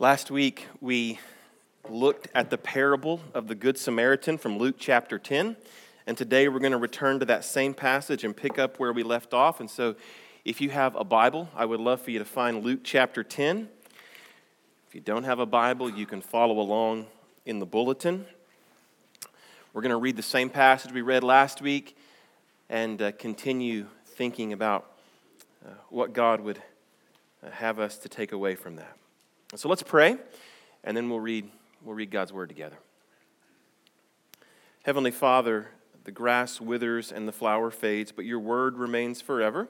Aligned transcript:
Last 0.00 0.30
week, 0.30 0.68
we 0.80 1.18
looked 1.90 2.28
at 2.32 2.50
the 2.50 2.56
parable 2.56 3.20
of 3.34 3.48
the 3.48 3.56
Good 3.56 3.76
Samaritan 3.76 4.38
from 4.38 4.56
Luke 4.56 4.76
chapter 4.78 5.18
10. 5.18 5.56
And 6.06 6.16
today 6.16 6.46
we're 6.46 6.60
going 6.60 6.70
to 6.70 6.78
return 6.78 7.18
to 7.18 7.26
that 7.26 7.44
same 7.44 7.74
passage 7.74 8.22
and 8.22 8.36
pick 8.36 8.60
up 8.60 8.78
where 8.78 8.92
we 8.92 9.02
left 9.02 9.34
off. 9.34 9.58
And 9.58 9.68
so, 9.68 9.96
if 10.44 10.60
you 10.60 10.70
have 10.70 10.94
a 10.94 11.02
Bible, 11.02 11.48
I 11.52 11.64
would 11.64 11.80
love 11.80 12.00
for 12.00 12.12
you 12.12 12.20
to 12.20 12.24
find 12.24 12.62
Luke 12.62 12.82
chapter 12.84 13.24
10. 13.24 13.68
If 14.86 14.94
you 14.94 15.00
don't 15.00 15.24
have 15.24 15.40
a 15.40 15.46
Bible, 15.46 15.90
you 15.90 16.06
can 16.06 16.20
follow 16.20 16.60
along 16.60 17.06
in 17.44 17.58
the 17.58 17.66
bulletin. 17.66 18.24
We're 19.72 19.82
going 19.82 19.90
to 19.90 19.96
read 19.96 20.14
the 20.14 20.22
same 20.22 20.48
passage 20.48 20.92
we 20.92 21.02
read 21.02 21.24
last 21.24 21.60
week 21.60 21.96
and 22.70 23.02
uh, 23.02 23.10
continue 23.18 23.88
thinking 24.06 24.52
about 24.52 24.92
uh, 25.66 25.70
what 25.88 26.12
God 26.12 26.40
would 26.40 26.62
uh, 27.44 27.50
have 27.50 27.80
us 27.80 27.98
to 27.98 28.08
take 28.08 28.30
away 28.30 28.54
from 28.54 28.76
that. 28.76 28.96
So 29.54 29.68
let's 29.70 29.82
pray, 29.82 30.18
and 30.84 30.94
then 30.94 31.08
we'll 31.08 31.20
read, 31.20 31.48
we'll 31.82 31.94
read 31.94 32.10
God's 32.10 32.34
word 32.34 32.50
together. 32.50 32.76
Heavenly 34.82 35.10
Father, 35.10 35.68
the 36.04 36.10
grass 36.10 36.60
withers 36.60 37.10
and 37.10 37.26
the 37.26 37.32
flower 37.32 37.70
fades, 37.70 38.12
but 38.12 38.26
your 38.26 38.40
word 38.40 38.76
remains 38.76 39.22
forever 39.22 39.68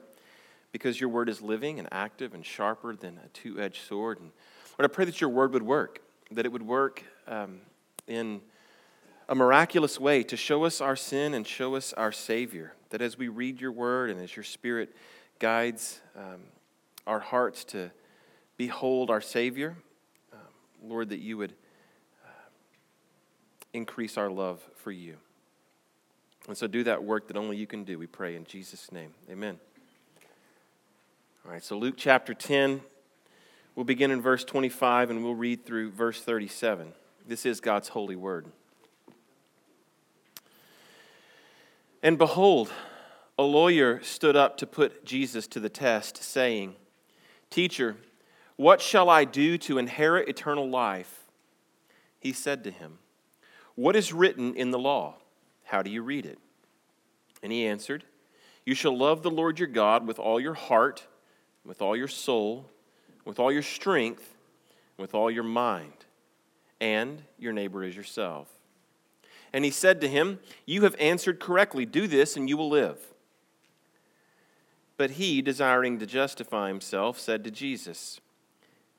because 0.73 0.99
your 0.99 1.09
word 1.09 1.29
is 1.29 1.41
living 1.41 1.79
and 1.79 1.87
active 1.93 2.33
and 2.33 2.45
sharper 2.45 2.93
than 2.93 3.19
a 3.23 3.29
two 3.29 3.57
edged 3.59 3.81
sword. 3.87 4.19
And 4.19 4.31
Lord, 4.77 4.91
I 4.91 4.93
pray 4.93 5.05
that 5.05 5.21
your 5.21 5.29
word 5.29 5.53
would 5.53 5.63
work, 5.63 6.01
that 6.31 6.45
it 6.45 6.51
would 6.51 6.63
work 6.63 7.03
um, 7.25 7.61
in 8.05 8.41
a 9.29 9.35
miraculous 9.35 9.97
way 9.97 10.23
to 10.23 10.35
show 10.35 10.65
us 10.65 10.81
our 10.81 10.97
sin 10.97 11.33
and 11.33 11.47
show 11.47 11.75
us 11.75 11.93
our 11.93 12.11
Savior. 12.11 12.73
That 12.89 13.01
as 13.01 13.17
we 13.17 13.29
read 13.29 13.61
your 13.61 13.71
word 13.71 14.09
and 14.09 14.19
as 14.19 14.35
your 14.35 14.43
Spirit 14.43 14.93
guides 15.39 16.01
um, 16.17 16.41
our 17.07 17.19
hearts 17.19 17.63
to 17.65 17.91
behold 18.59 19.09
our 19.09 19.21
Savior, 19.21 19.77
um, 20.33 20.39
Lord, 20.83 21.09
that 21.09 21.19
you 21.19 21.37
would 21.37 21.53
uh, 22.25 22.29
increase 23.71 24.17
our 24.17 24.29
love 24.29 24.61
for 24.75 24.91
you. 24.91 25.15
And 26.45 26.57
so 26.57 26.67
do 26.67 26.83
that 26.83 27.01
work 27.01 27.29
that 27.29 27.37
only 27.37 27.55
you 27.55 27.65
can 27.65 27.85
do, 27.85 27.97
we 27.97 28.05
pray 28.05 28.35
in 28.35 28.43
Jesus' 28.43 28.91
name. 28.91 29.11
Amen. 29.31 29.57
All 31.45 31.53
right, 31.53 31.63
so 31.63 31.77
Luke 31.77 31.95
chapter 31.95 32.33
10, 32.33 32.81
we'll 33.75 33.85
begin 33.85 34.11
in 34.11 34.21
verse 34.21 34.43
25 34.43 35.09
and 35.09 35.23
we'll 35.23 35.35
read 35.35 35.65
through 35.65 35.91
verse 35.91 36.21
37. 36.21 36.91
This 37.25 37.45
is 37.45 37.61
God's 37.61 37.87
holy 37.87 38.17
word. 38.17 38.47
And 42.03 42.17
behold, 42.17 42.73
a 43.37 43.43
lawyer 43.43 44.03
stood 44.03 44.35
up 44.35 44.57
to 44.57 44.67
put 44.67 45.05
Jesus 45.05 45.47
to 45.47 45.61
the 45.61 45.69
test, 45.69 46.21
saying, 46.21 46.75
Teacher, 47.49 47.95
what 48.59 48.81
shall 48.81 49.09
I 49.09 49.23
do 49.23 49.57
to 49.59 49.77
inherit 49.77 50.27
eternal 50.27 50.69
life? 50.69 51.23
He 52.19 52.33
said 52.33 52.65
to 52.65 52.71
him, 52.71 52.99
What 53.75 53.95
is 53.95 54.11
written 54.11 54.53
in 54.53 54.71
the 54.71 54.77
law? 54.77 55.15
How 55.63 55.81
do 55.81 55.89
you 55.89 56.01
read 56.01 56.25
it? 56.25 56.37
And 57.41 57.53
he 57.53 57.65
answered, 57.65 58.03
You 58.65 58.75
shall 58.75 58.97
love 58.97 59.23
the 59.23 59.31
Lord 59.31 59.59
your 59.59 59.69
God 59.69 60.05
with 60.05 60.19
all 60.19 60.41
your 60.41 60.55
heart, 60.55 61.07
with 61.65 61.81
all 61.81 61.95
your 61.95 62.09
soul, 62.09 62.69
with 63.23 63.39
all 63.39 63.49
your 63.49 63.61
strength, 63.61 64.35
with 64.97 65.15
all 65.15 65.31
your 65.31 65.43
mind, 65.43 66.03
and 66.81 67.23
your 67.37 67.53
neighbor 67.53 67.81
as 67.85 67.95
yourself. 67.95 68.49
And 69.53 69.63
he 69.63 69.71
said 69.71 70.01
to 70.01 70.09
him, 70.09 70.39
You 70.65 70.81
have 70.81 70.97
answered 70.99 71.39
correctly. 71.39 71.85
Do 71.85 72.07
this, 72.07 72.35
and 72.35 72.49
you 72.49 72.57
will 72.57 72.69
live. 72.69 72.99
But 74.97 75.11
he, 75.11 75.41
desiring 75.41 75.97
to 75.99 76.05
justify 76.05 76.67
himself, 76.67 77.17
said 77.17 77.45
to 77.45 77.51
Jesus, 77.51 78.19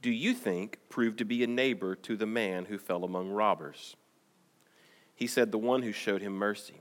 Do 0.00 0.10
you 0.10 0.32
think 0.32 0.78
proved 0.88 1.18
to 1.18 1.24
be 1.24 1.42
a 1.42 1.46
neighbor 1.46 1.94
to 1.96 2.16
the 2.16 2.26
man 2.26 2.66
who 2.66 2.78
fell 2.78 3.04
among 3.04 3.30
robbers? 3.30 3.96
He 5.14 5.26
said, 5.26 5.50
The 5.50 5.58
one 5.58 5.82
who 5.82 5.92
showed 5.92 6.22
him 6.22 6.34
mercy. 6.34 6.80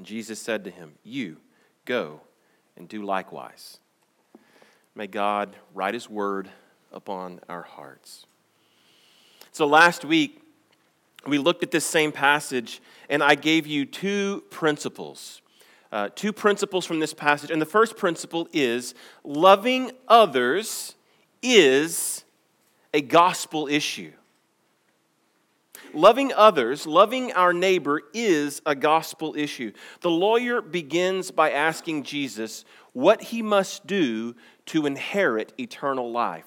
Jesus 0.00 0.40
said 0.40 0.64
to 0.64 0.70
him, 0.70 0.94
You 1.02 1.38
go 1.84 2.20
and 2.76 2.88
do 2.88 3.02
likewise. 3.02 3.78
May 4.94 5.06
God 5.06 5.56
write 5.74 5.94
his 5.94 6.08
word 6.08 6.48
upon 6.92 7.40
our 7.48 7.62
hearts. 7.62 8.26
So 9.52 9.66
last 9.66 10.04
week, 10.04 10.42
we 11.26 11.38
looked 11.38 11.62
at 11.62 11.70
this 11.70 11.84
same 11.84 12.12
passage, 12.12 12.80
and 13.08 13.22
I 13.22 13.34
gave 13.34 13.66
you 13.66 13.84
two 13.84 14.44
principles. 14.50 15.42
Uh, 15.90 16.08
two 16.14 16.32
principles 16.32 16.84
from 16.84 17.00
this 17.00 17.14
passage. 17.14 17.50
And 17.50 17.60
the 17.60 17.66
first 17.66 17.96
principle 17.96 18.48
is 18.52 18.94
loving 19.24 19.92
others 20.08 20.95
is 21.42 22.24
a 22.92 23.00
gospel 23.00 23.68
issue. 23.68 24.12
Loving 25.92 26.32
others, 26.34 26.86
loving 26.86 27.32
our 27.32 27.52
neighbor 27.52 28.02
is 28.12 28.60
a 28.66 28.74
gospel 28.74 29.34
issue. 29.36 29.72
The 30.00 30.10
lawyer 30.10 30.60
begins 30.60 31.30
by 31.30 31.52
asking 31.52 32.02
Jesus 32.02 32.64
what 32.92 33.22
he 33.22 33.42
must 33.42 33.86
do 33.86 34.34
to 34.66 34.86
inherit 34.86 35.52
eternal 35.58 36.10
life. 36.10 36.44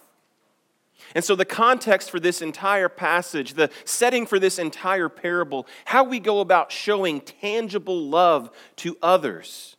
And 1.15 1.23
so, 1.23 1.35
the 1.35 1.45
context 1.45 2.11
for 2.11 2.19
this 2.19 2.41
entire 2.41 2.89
passage, 2.89 3.53
the 3.53 3.71
setting 3.85 4.25
for 4.25 4.37
this 4.37 4.59
entire 4.59 5.09
parable, 5.09 5.65
how 5.85 6.03
we 6.03 6.19
go 6.19 6.41
about 6.41 6.71
showing 6.71 7.21
tangible 7.21 8.07
love 8.07 8.51
to 8.77 8.97
others, 9.01 9.77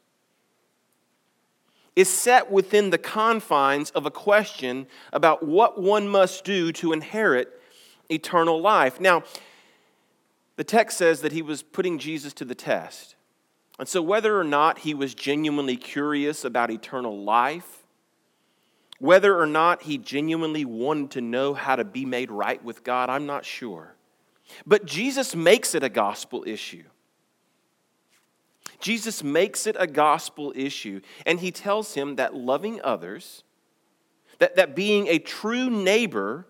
is 1.96 2.08
set 2.08 2.50
within 2.50 2.90
the 2.90 2.98
confines 2.98 3.90
of 3.90 4.06
a 4.06 4.10
question 4.10 4.86
about 5.12 5.42
what 5.42 5.80
one 5.80 6.08
must 6.08 6.44
do 6.44 6.72
to 6.72 6.92
inherit 6.92 7.60
eternal 8.08 8.60
life. 8.60 9.00
Now, 9.00 9.22
the 10.56 10.64
text 10.64 10.98
says 10.98 11.22
that 11.22 11.32
he 11.32 11.42
was 11.42 11.62
putting 11.62 11.98
Jesus 11.98 12.32
to 12.34 12.44
the 12.44 12.54
test. 12.54 13.16
And 13.78 13.88
so, 13.88 14.02
whether 14.02 14.38
or 14.38 14.44
not 14.44 14.80
he 14.80 14.92
was 14.92 15.14
genuinely 15.14 15.76
curious 15.76 16.44
about 16.44 16.70
eternal 16.70 17.22
life, 17.22 17.78
whether 18.98 19.38
or 19.38 19.46
not 19.46 19.82
he 19.84 19.96
genuinely 19.96 20.66
wanted 20.66 21.12
to 21.12 21.22
know 21.22 21.54
how 21.54 21.76
to 21.76 21.84
be 21.84 22.04
made 22.04 22.30
right 22.30 22.62
with 22.62 22.84
God, 22.84 23.08
I'm 23.08 23.24
not 23.24 23.46
sure. 23.46 23.94
But 24.66 24.84
Jesus 24.84 25.34
makes 25.34 25.74
it 25.74 25.82
a 25.82 25.88
gospel 25.88 26.44
issue. 26.46 26.84
Jesus 28.80 29.22
makes 29.22 29.66
it 29.66 29.76
a 29.78 29.86
gospel 29.86 30.52
issue, 30.56 31.00
and 31.26 31.40
he 31.40 31.50
tells 31.50 31.94
him 31.94 32.16
that 32.16 32.34
loving 32.34 32.80
others, 32.82 33.44
that, 34.38 34.56
that 34.56 34.74
being 34.74 35.06
a 35.08 35.18
true 35.18 35.70
neighbor, 35.70 36.46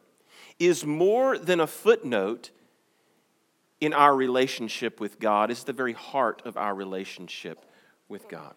is 0.58 0.84
more 0.84 1.38
than 1.38 1.60
a 1.60 1.66
footnote 1.66 2.50
in 3.80 3.94
our 3.94 4.14
relationship 4.14 5.00
with 5.00 5.18
God, 5.18 5.50
it's 5.50 5.64
the 5.64 5.72
very 5.72 5.94
heart 5.94 6.42
of 6.44 6.56
our 6.56 6.74
relationship 6.74 7.64
with 8.08 8.28
God. 8.28 8.54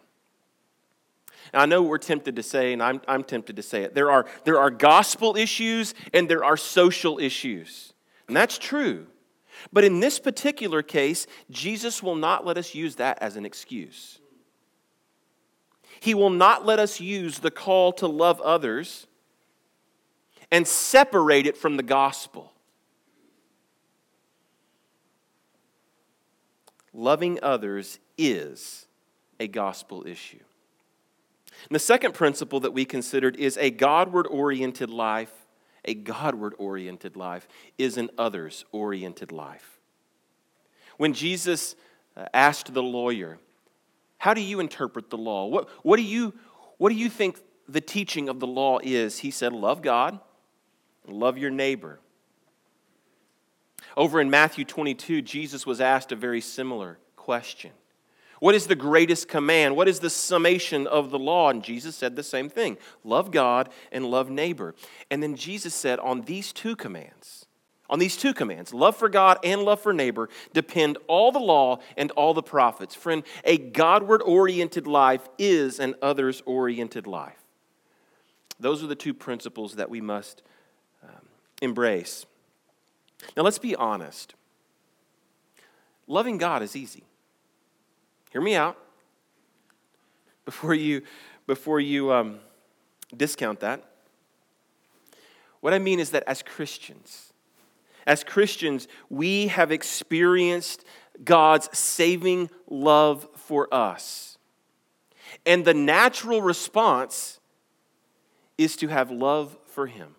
Now, 1.54 1.62
I 1.62 1.66
know 1.66 1.81
we're 1.81 1.98
tempted 1.98 2.36
to 2.36 2.44
say, 2.44 2.74
and 2.74 2.84
I'm, 2.84 3.02
I'm 3.08 3.24
tempted 3.24 3.56
to 3.56 3.64
say 3.64 3.84
it, 3.84 3.96
there 3.96 4.12
are, 4.12 4.25
there 4.44 4.60
are 4.60 4.70
gospel 4.70 5.36
issues 5.36 5.94
and 6.14 6.30
there 6.30 6.44
are 6.44 6.58
social 6.58 7.20
issues. 7.20 7.94
And 8.28 8.36
that's 8.36 8.58
true. 8.58 9.08
But 9.71 9.83
in 9.83 10.00
this 10.00 10.19
particular 10.19 10.81
case, 10.81 11.27
Jesus 11.50 12.04
will 12.04 12.15
not 12.15 12.45
let 12.45 12.57
us 12.57 12.75
use 12.75 12.95
that 12.95 13.18
as 13.21 13.36
an 13.36 13.45
excuse. 13.45 14.19
He 16.00 16.13
will 16.13 16.30
not 16.30 16.65
let 16.65 16.80
us 16.80 17.00
use 17.00 17.39
the 17.39 17.51
call 17.51 17.94
to 17.94 18.07
love 18.07 18.42
others 18.42 19.07
and 20.51 20.68
separate 20.68 21.48
it 21.48 21.57
from 21.57 21.77
the 21.77 21.83
gospel. 21.83 22.54
loving 26.94 27.39
others 27.42 28.00
is 28.18 28.86
a 29.39 29.48
gospel 29.48 30.06
issue. 30.06 30.39
And 31.68 31.75
the 31.75 31.80
second 31.80 32.13
principle 32.13 32.60
that 32.62 32.71
we 32.71 32.86
considered 32.86 33.36
is 33.38 33.57
a 33.57 33.71
Godward 33.71 34.27
oriented 34.27 34.89
life. 34.89 35.31
A 35.85 35.94
Godward 35.94 36.53
oriented 36.57 37.15
life 37.15 37.47
is 37.77 37.97
an 37.97 38.09
others 38.18 38.65
oriented 38.71 39.31
life. 39.31 39.80
When 40.97 41.13
Jesus 41.13 41.75
uh, 42.15 42.25
asked 42.33 42.74
the 42.74 42.83
lawyer, 42.83 43.39
How 44.18 44.33
do 44.33 44.41
you 44.41 44.59
interpret 44.59 45.09
the 45.09 45.18
law? 45.18 45.47
What, 45.47 45.69
what, 45.83 45.97
do 45.97 46.03
you, 46.03 46.33
what 46.77 46.89
do 46.89 46.95
you 46.95 47.09
think 47.09 47.39
the 47.68 47.81
teaching 47.81 48.30
of 48.30 48.39
the 48.39 48.47
law 48.47 48.80
is? 48.81 49.19
He 49.19 49.31
said, 49.31 49.53
Love 49.53 49.81
God 49.81 50.19
love 51.07 51.38
your 51.38 51.51
neighbor. 51.51 52.00
Over 53.95 54.21
in 54.21 54.29
Matthew 54.29 54.65
22, 54.65 55.21
Jesus 55.21 55.65
was 55.65 55.81
asked 55.81 56.12
a 56.12 56.15
very 56.15 56.41
similar 56.41 56.97
question. 57.15 57.71
What 58.44 58.56
is 58.56 58.68
the 58.68 58.75
greatest 58.75 59.30
command? 59.30 59.78
What 59.78 59.88
is 59.88 60.01
the 60.01 60.10
summation 60.10 60.86
of 60.86 61.12
the 61.12 61.18
law? 61.18 61.50
And 61.50 61.63
Jesus 61.63 61.95
said 61.95 62.18
the 62.18 62.24
same 62.24 62.50
thing 62.50 62.78
love 63.01 63.31
God 63.31 63.69
and 63.90 64.06
love 64.06 64.30
neighbor. 64.30 64.75
And 65.10 65.24
then 65.24 65.38
Jesus 65.38 65.74
said, 65.74 65.98
on 66.00 66.24
these 66.24 66.51
two 66.51 66.75
commands, 66.75 67.45
on 67.90 68.00
these 68.00 68.18
two 68.18 68.34
commands, 68.34 68.74
love 68.74 68.98
for 68.98 69.07
God 69.07 69.38
and 69.45 69.63
love 69.63 69.80
for 69.80 69.94
neighbor, 69.94 70.28
depend 70.51 70.98
all 71.07 71.31
the 71.31 71.40
law 71.40 71.80
and 71.95 72.12
all 72.12 72.34
the 72.34 72.44
prophets. 72.44 72.94
Friend, 72.94 73.24
a 73.45 73.57
Godward 73.57 74.22
oriented 74.22 74.88
life 74.88 75.25
is 75.38 75.80
an 75.80 75.96
others 76.01 76.44
oriented 76.46 77.07
life. 77.07 77.39
Those 78.60 78.84
are 78.84 78.88
the 78.88 78.94
two 78.94 79.13
principles 79.13 79.75
that 79.75 79.89
we 79.89 80.01
must 80.01 80.42
um, 81.01 81.30
embrace. 81.62 82.25
Now, 83.38 83.44
let's 83.44 83.57
be 83.57 83.74
honest. 83.74 84.36
Loving 86.07 86.38
God 86.38 86.62
is 86.62 86.75
easy. 86.75 87.06
Hear 88.33 88.41
me 88.41 88.56
out 88.56 88.75
before 90.44 90.74
you, 90.74 91.03
before 91.45 91.80
you 91.80 92.12
um, 92.12 92.39
discount 93.15 93.59
that. 93.59 93.83
What 95.62 95.71
I 95.71 95.77
mean 95.77 96.00
is 96.00 96.09
that 96.09 96.24
as 96.25 96.41
Christians, 96.41 97.31
as 98.07 98.24
Christians, 98.24 98.88
we 99.07 99.47
have 99.47 99.71
experienced 99.71 100.83
God's 101.24 101.69
saving 101.77 102.50
love 102.68 103.27
for 103.35 103.71
us. 103.71 104.39
And 105.45 105.63
the 105.63 105.75
natural 105.75 106.41
response 106.41 107.39
is 108.57 108.75
to 108.77 108.88
have 108.88 109.12
love 109.12 109.56
for 109.68 109.86
Him. 109.86 110.15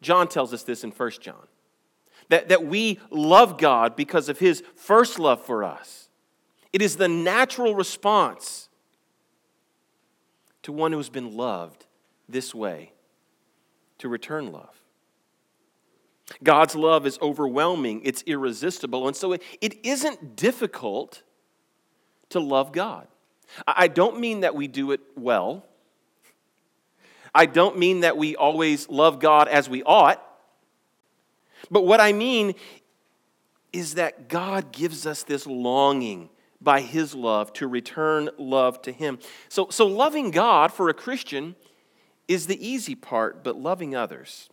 John 0.00 0.28
tells 0.28 0.54
us 0.54 0.62
this 0.62 0.84
in 0.84 0.92
1 0.92 1.10
John 1.20 1.48
that, 2.28 2.50
that 2.50 2.64
we 2.64 3.00
love 3.10 3.58
God 3.58 3.96
because 3.96 4.28
of 4.28 4.38
His 4.38 4.62
first 4.76 5.18
love 5.18 5.44
for 5.44 5.64
us. 5.64 6.03
It 6.74 6.82
is 6.82 6.96
the 6.96 7.06
natural 7.06 7.76
response 7.76 8.68
to 10.64 10.72
one 10.72 10.90
who 10.90 10.98
has 10.98 11.08
been 11.08 11.36
loved 11.36 11.86
this 12.28 12.52
way 12.52 12.90
to 13.98 14.08
return 14.08 14.50
love. 14.50 14.74
God's 16.42 16.74
love 16.74 17.06
is 17.06 17.16
overwhelming, 17.22 18.00
it's 18.02 18.24
irresistible, 18.26 19.06
and 19.06 19.16
so 19.16 19.32
it, 19.32 19.44
isn't 19.62 20.34
difficult 20.34 21.22
to 22.30 22.40
love 22.40 22.72
God. 22.72 23.06
I 23.68 23.86
don't 23.86 24.18
mean 24.18 24.40
that 24.40 24.56
we 24.56 24.66
do 24.66 24.90
it 24.90 25.00
well. 25.16 25.64
I 27.32 27.46
don't 27.46 27.78
mean 27.78 28.00
that 28.00 28.16
we 28.16 28.34
always 28.34 28.88
love 28.88 29.20
God 29.20 29.46
as 29.46 29.68
we 29.68 29.84
ought. 29.84 30.20
But 31.70 31.86
what 31.86 32.00
I 32.00 32.12
mean 32.12 32.56
is 33.72 33.94
that 33.94 34.28
God 34.28 34.72
gives 34.72 35.06
us 35.06 35.22
this 35.22 35.46
longing 35.46 36.30
by 36.64 36.80
his 36.80 37.14
love 37.14 37.52
to 37.54 37.68
return 37.68 38.30
love 38.38 38.80
to 38.82 38.92
him. 38.92 39.18
So, 39.48 39.68
so 39.70 39.86
loving 39.86 40.30
God 40.30 40.72
for 40.72 40.88
a 40.88 40.94
Christian 40.94 41.54
is 42.26 42.46
the 42.46 42.66
easy 42.66 42.94
part, 42.94 43.44
but 43.44 43.56
loving 43.56 43.94
others, 43.94 44.48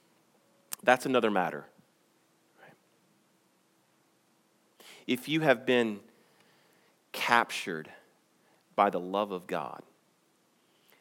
that's 0.84 1.06
another 1.06 1.32
matter. 1.32 1.66
If 5.08 5.28
you 5.28 5.42
have 5.42 5.66
been 5.66 6.02
captured 7.12 7.90
by 8.76 8.90
the 8.90 9.00
love 9.00 9.32
of 9.32 9.48
God, 9.48 9.82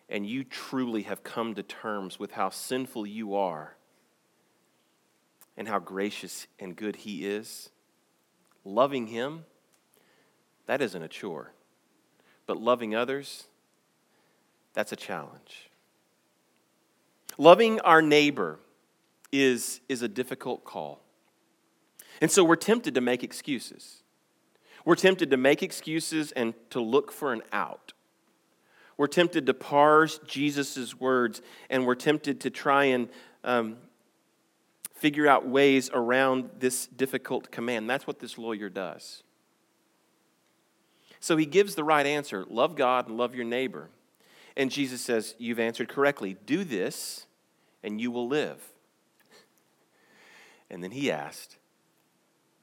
and 0.09 0.27
you 0.27 0.43
truly 0.43 1.03
have 1.03 1.23
come 1.23 1.55
to 1.55 1.63
terms 1.63 2.19
with 2.19 2.33
how 2.33 2.51
sinful 2.51 3.07
you 3.07 3.37
are 3.37 3.77
and 5.57 5.69
how 5.69 5.79
gracious 5.79 6.49
and 6.59 6.75
good 6.75 6.97
He 6.97 7.25
is, 7.25 7.71
loving 8.65 9.07
Him 9.07 9.45
that 10.71 10.81
isn't 10.81 11.03
a 11.03 11.09
chore. 11.09 11.53
But 12.47 12.57
loving 12.57 12.95
others, 12.95 13.49
that's 14.73 14.93
a 14.93 14.97
challenge. 14.97 15.69
Loving 17.39 17.81
our 17.81 18.01
neighbor 18.01 18.61
is, 19.33 19.81
is 19.89 20.03
a 20.03 20.07
difficult 20.07 20.63
call. 20.63 21.03
And 22.21 22.31
so 22.31 22.45
we're 22.45 22.55
tempted 22.55 22.95
to 22.95 23.01
make 23.01 23.25
excuses. 23.25 24.05
We're 24.85 24.95
tempted 24.95 25.29
to 25.31 25.37
make 25.37 25.65
excuses 25.65 26.31
and 26.31 26.55
to 26.71 26.81
look 26.81 27.11
for 27.11 27.33
an 27.33 27.43
out. 27.53 27.93
We're 28.97 29.09
tempted 29.09 29.47
to 29.47 29.55
parse 29.55 30.21
Jesus' 30.25 30.95
words, 30.95 31.43
and 31.69 31.85
we're 31.85 31.97
tempted 31.97 32.43
to 32.43 32.51
try 32.51 32.85
and 32.85 33.09
um, 33.43 33.77
figure 34.95 35.27
out 35.27 35.49
ways 35.49 35.91
around 35.93 36.49
this 36.61 36.87
difficult 36.87 37.51
command. 37.51 37.91
That's 37.91 38.07
what 38.07 38.21
this 38.21 38.39
lawyer 38.39 38.69
does. 38.69 39.25
So 41.21 41.37
he 41.37 41.47
gives 41.47 41.75
the 41.75 41.85
right 41.85 42.07
answer 42.07 42.45
love 42.49 42.75
God 42.77 43.09
and 43.09 43.17
love 43.17 43.35
your 43.35 43.45
neighbor. 43.45 43.91
And 44.57 44.71
Jesus 44.71 45.01
says, 45.01 45.35
You've 45.39 45.61
answered 45.61 45.89
correctly. 45.89 46.37
Do 46.47 46.65
this, 46.65 47.27
and 47.83 48.01
you 48.01 48.11
will 48.11 48.27
live. 48.27 48.61
And 50.71 50.83
then 50.83 50.91
he 50.91 51.11
asked, 51.11 51.59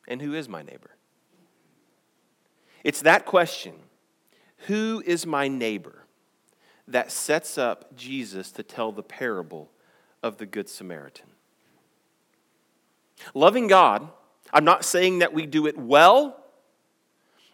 And 0.08 0.22
who 0.22 0.34
is 0.34 0.50
my 0.50 0.64
neighbor? 0.64 0.92
It's 2.84 3.02
that 3.02 3.26
question 3.26 3.76
Who 4.68 5.04
is 5.06 5.26
my 5.26 5.48
neighbor? 5.48 6.08
that 6.88 7.12
sets 7.12 7.58
up 7.58 7.96
Jesus 7.96 8.52
to 8.54 8.64
tell 8.64 8.92
the 8.92 9.04
parable 9.04 9.70
of 10.24 10.38
the 10.38 10.46
Good 10.46 10.70
Samaritan. 10.70 11.28
Loving 13.34 13.68
God, 13.68 14.10
I'm 14.54 14.64
not 14.64 14.86
saying 14.86 15.20
that 15.20 15.34
we 15.34 15.46
do 15.46 15.68
it 15.68 15.78
well 15.78 16.44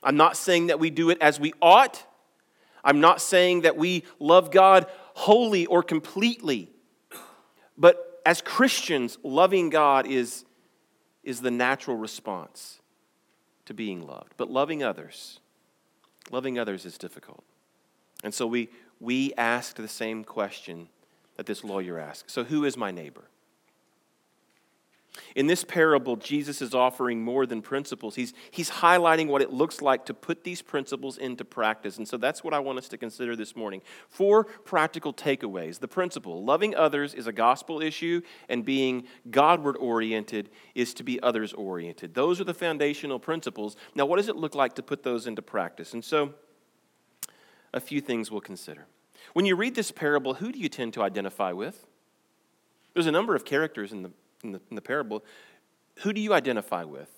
I'm 0.03 0.17
not 0.17 0.37
saying 0.37 0.67
that 0.67 0.79
we 0.79 0.89
do 0.89 1.09
it 1.09 1.17
as 1.21 1.39
we 1.39 1.53
ought. 1.61 2.03
I'm 2.83 2.99
not 2.99 3.21
saying 3.21 3.61
that 3.61 3.77
we 3.77 4.03
love 4.19 4.51
God 4.51 4.87
wholly 5.13 5.65
or 5.65 5.81
completely. 5.83 6.69
But 7.77 8.21
as 8.25 8.41
Christians, 8.41 9.17
loving 9.23 9.69
God 9.69 10.07
is, 10.07 10.45
is 11.23 11.41
the 11.41 11.51
natural 11.51 11.97
response 11.97 12.79
to 13.65 13.73
being 13.73 14.05
loved. 14.05 14.33
But 14.37 14.51
loving 14.51 14.83
others, 14.83 15.39
loving 16.31 16.59
others 16.59 16.85
is 16.85 16.97
difficult. 16.97 17.43
And 18.23 18.33
so 18.33 18.45
we, 18.45 18.69
we 18.99 19.33
ask 19.37 19.75
the 19.75 19.87
same 19.87 20.23
question 20.23 20.89
that 21.35 21.45
this 21.45 21.63
lawyer 21.63 21.99
asked. 21.99 22.29
So, 22.29 22.43
who 22.43 22.63
is 22.63 22.77
my 22.77 22.91
neighbor? 22.91 23.25
In 25.35 25.47
this 25.47 25.63
parable, 25.63 26.15
Jesus 26.15 26.61
is 26.61 26.73
offering 26.73 27.23
more 27.23 27.45
than 27.45 27.61
principles. 27.61 28.15
He's, 28.15 28.33
he's 28.49 28.69
highlighting 28.69 29.27
what 29.27 29.41
it 29.41 29.51
looks 29.51 29.81
like 29.81 30.05
to 30.05 30.13
put 30.13 30.43
these 30.43 30.61
principles 30.61 31.17
into 31.17 31.45
practice. 31.45 31.97
And 31.97 32.07
so 32.07 32.17
that's 32.17 32.43
what 32.43 32.53
I 32.53 32.59
want 32.59 32.79
us 32.79 32.87
to 32.89 32.97
consider 32.97 33.35
this 33.35 33.55
morning. 33.55 33.81
Four 34.09 34.45
practical 34.45 35.13
takeaways. 35.13 35.79
The 35.79 35.87
principle 35.87 36.43
loving 36.43 36.75
others 36.75 37.13
is 37.13 37.27
a 37.27 37.31
gospel 37.31 37.81
issue, 37.81 38.21
and 38.49 38.65
being 38.65 39.03
Godward 39.29 39.77
oriented 39.77 40.49
is 40.73 40.93
to 40.95 41.03
be 41.03 41.21
others 41.21 41.53
oriented. 41.53 42.15
Those 42.15 42.41
are 42.41 42.45
the 42.45 42.53
foundational 42.53 43.19
principles. 43.19 43.75
Now, 43.95 44.05
what 44.05 44.17
does 44.17 44.29
it 44.29 44.35
look 44.35 44.55
like 44.55 44.73
to 44.75 44.83
put 44.83 45.03
those 45.03 45.27
into 45.27 45.41
practice? 45.41 45.93
And 45.93 46.03
so, 46.03 46.33
a 47.71 47.79
few 47.79 48.01
things 48.01 48.31
we'll 48.31 48.41
consider. 48.41 48.87
When 49.33 49.45
you 49.45 49.55
read 49.55 49.75
this 49.75 49.91
parable, 49.91 50.35
who 50.35 50.51
do 50.51 50.59
you 50.59 50.69
tend 50.69 50.93
to 50.93 51.01
identify 51.01 51.51
with? 51.51 51.87
There's 52.93 53.07
a 53.07 53.11
number 53.11 53.35
of 53.35 53.45
characters 53.45 53.91
in 53.91 54.03
the 54.03 54.11
in 54.43 54.51
the, 54.53 54.61
in 54.69 54.75
the 54.75 54.81
parable, 54.81 55.23
who 55.97 56.13
do 56.13 56.21
you 56.21 56.33
identify 56.33 56.83
with? 56.83 57.09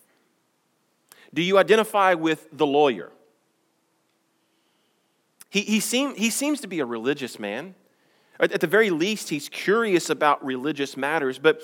Do 1.33 1.41
you 1.41 1.57
identify 1.57 2.13
with 2.13 2.47
the 2.51 2.65
lawyer? 2.65 3.11
He, 5.49 5.61
he, 5.61 5.79
seem, 5.79 6.15
he 6.15 6.29
seems 6.29 6.61
to 6.61 6.67
be 6.67 6.79
a 6.79 6.85
religious 6.85 7.39
man. 7.39 7.75
At 8.39 8.59
the 8.59 8.67
very 8.67 8.89
least, 8.89 9.29
he's 9.29 9.47
curious 9.47 10.09
about 10.09 10.43
religious 10.43 10.97
matters, 10.97 11.39
but, 11.39 11.61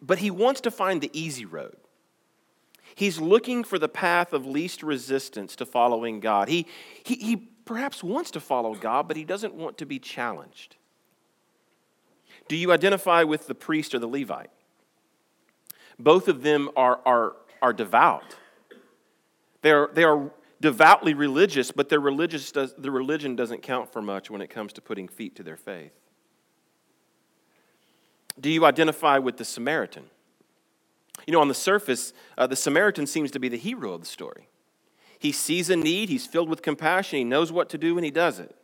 but 0.00 0.18
he 0.18 0.30
wants 0.30 0.62
to 0.62 0.70
find 0.70 1.00
the 1.00 1.10
easy 1.12 1.44
road. 1.44 1.76
He's 2.94 3.20
looking 3.20 3.64
for 3.64 3.78
the 3.78 3.88
path 3.88 4.32
of 4.32 4.46
least 4.46 4.82
resistance 4.82 5.54
to 5.56 5.66
following 5.66 6.20
God. 6.20 6.48
He, 6.48 6.66
he, 7.04 7.16
he 7.16 7.36
perhaps 7.64 8.02
wants 8.02 8.30
to 8.32 8.40
follow 8.40 8.74
God, 8.74 9.06
but 9.06 9.16
he 9.16 9.24
doesn't 9.24 9.54
want 9.54 9.78
to 9.78 9.86
be 9.86 9.98
challenged. 9.98 10.76
Do 12.48 12.56
you 12.56 12.72
identify 12.72 13.22
with 13.22 13.46
the 13.46 13.54
priest 13.54 13.94
or 13.94 13.98
the 13.98 14.08
Levite? 14.08 14.50
Both 16.00 16.28
of 16.28 16.42
them 16.42 16.70
are, 16.76 16.98
are, 17.04 17.36
are 17.60 17.72
devout. 17.72 18.36
They 19.62 19.70
are, 19.70 19.90
they 19.92 20.04
are 20.04 20.30
devoutly 20.60 21.12
religious, 21.12 21.70
but 21.70 21.90
their 21.90 22.00
religious 22.00 22.50
does, 22.50 22.74
the 22.76 22.90
religion 22.90 23.36
doesn't 23.36 23.62
count 23.62 23.92
for 23.92 24.00
much 24.00 24.30
when 24.30 24.40
it 24.40 24.48
comes 24.48 24.72
to 24.74 24.80
putting 24.80 25.08
feet 25.08 25.36
to 25.36 25.42
their 25.42 25.58
faith. 25.58 25.92
Do 28.40 28.48
you 28.48 28.64
identify 28.64 29.18
with 29.18 29.36
the 29.36 29.44
Samaritan? 29.44 30.04
You 31.26 31.34
know, 31.34 31.40
on 31.42 31.48
the 31.48 31.54
surface, 31.54 32.14
uh, 32.38 32.46
the 32.46 32.56
Samaritan 32.56 33.06
seems 33.06 33.30
to 33.32 33.38
be 33.38 33.48
the 33.48 33.58
hero 33.58 33.92
of 33.92 34.00
the 34.00 34.06
story. 34.06 34.48
He 35.18 35.32
sees 35.32 35.68
a 35.68 35.76
need, 35.76 36.08
he's 36.08 36.26
filled 36.26 36.48
with 36.48 36.62
compassion, 36.62 37.18
he 37.18 37.24
knows 37.24 37.52
what 37.52 37.68
to 37.70 37.78
do, 37.78 37.98
and 37.98 38.04
he 38.06 38.10
does 38.10 38.38
it. 38.38 38.56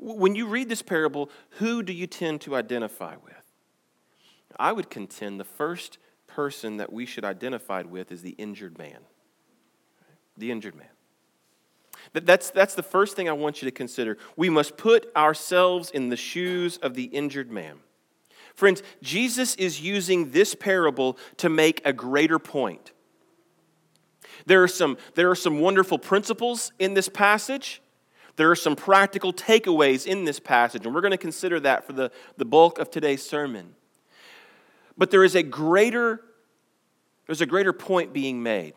When 0.00 0.34
you 0.34 0.48
read 0.48 0.68
this 0.68 0.82
parable, 0.82 1.30
who 1.50 1.84
do 1.84 1.92
you 1.92 2.08
tend 2.08 2.40
to 2.40 2.56
identify 2.56 3.14
with? 3.14 3.34
I 4.58 4.72
would 4.72 4.90
contend 4.90 5.38
the 5.38 5.44
first 5.44 5.98
person 6.34 6.78
that 6.78 6.92
we 6.92 7.06
should 7.06 7.24
identify 7.24 7.82
with 7.82 8.10
is 8.10 8.22
the 8.22 8.30
injured 8.30 8.78
man. 8.78 8.98
The 10.36 10.50
injured 10.50 10.74
man. 10.74 10.88
That's, 12.12 12.50
that's 12.50 12.74
the 12.74 12.82
first 12.82 13.16
thing 13.16 13.28
I 13.28 13.32
want 13.32 13.62
you 13.62 13.66
to 13.66 13.72
consider. 13.72 14.18
We 14.36 14.50
must 14.50 14.76
put 14.76 15.14
ourselves 15.14 15.90
in 15.90 16.08
the 16.08 16.16
shoes 16.16 16.78
of 16.78 16.94
the 16.94 17.04
injured 17.04 17.50
man. 17.50 17.78
Friends, 18.54 18.82
Jesus 19.02 19.54
is 19.54 19.80
using 19.80 20.30
this 20.30 20.54
parable 20.54 21.16
to 21.38 21.48
make 21.48 21.80
a 21.84 21.92
greater 21.92 22.38
point. 22.38 22.92
There 24.46 24.62
are 24.62 24.68
some, 24.68 24.98
there 25.14 25.30
are 25.30 25.36
some 25.36 25.60
wonderful 25.60 25.98
principles 25.98 26.72
in 26.78 26.94
this 26.94 27.08
passage. 27.08 27.80
There 28.36 28.50
are 28.50 28.56
some 28.56 28.76
practical 28.76 29.32
takeaways 29.32 30.06
in 30.06 30.24
this 30.24 30.40
passage, 30.40 30.84
and 30.84 30.94
we're 30.94 31.02
going 31.02 31.12
to 31.12 31.18
consider 31.18 31.60
that 31.60 31.86
for 31.86 31.92
the, 31.92 32.10
the 32.36 32.44
bulk 32.44 32.78
of 32.78 32.90
today's 32.90 33.22
sermon. 33.22 33.74
But 34.96 35.10
there 35.10 35.24
is 35.24 35.34
a 35.34 35.42
greater, 35.42 36.20
there's 37.26 37.40
a 37.40 37.46
greater 37.46 37.72
point 37.72 38.12
being 38.12 38.42
made. 38.42 38.74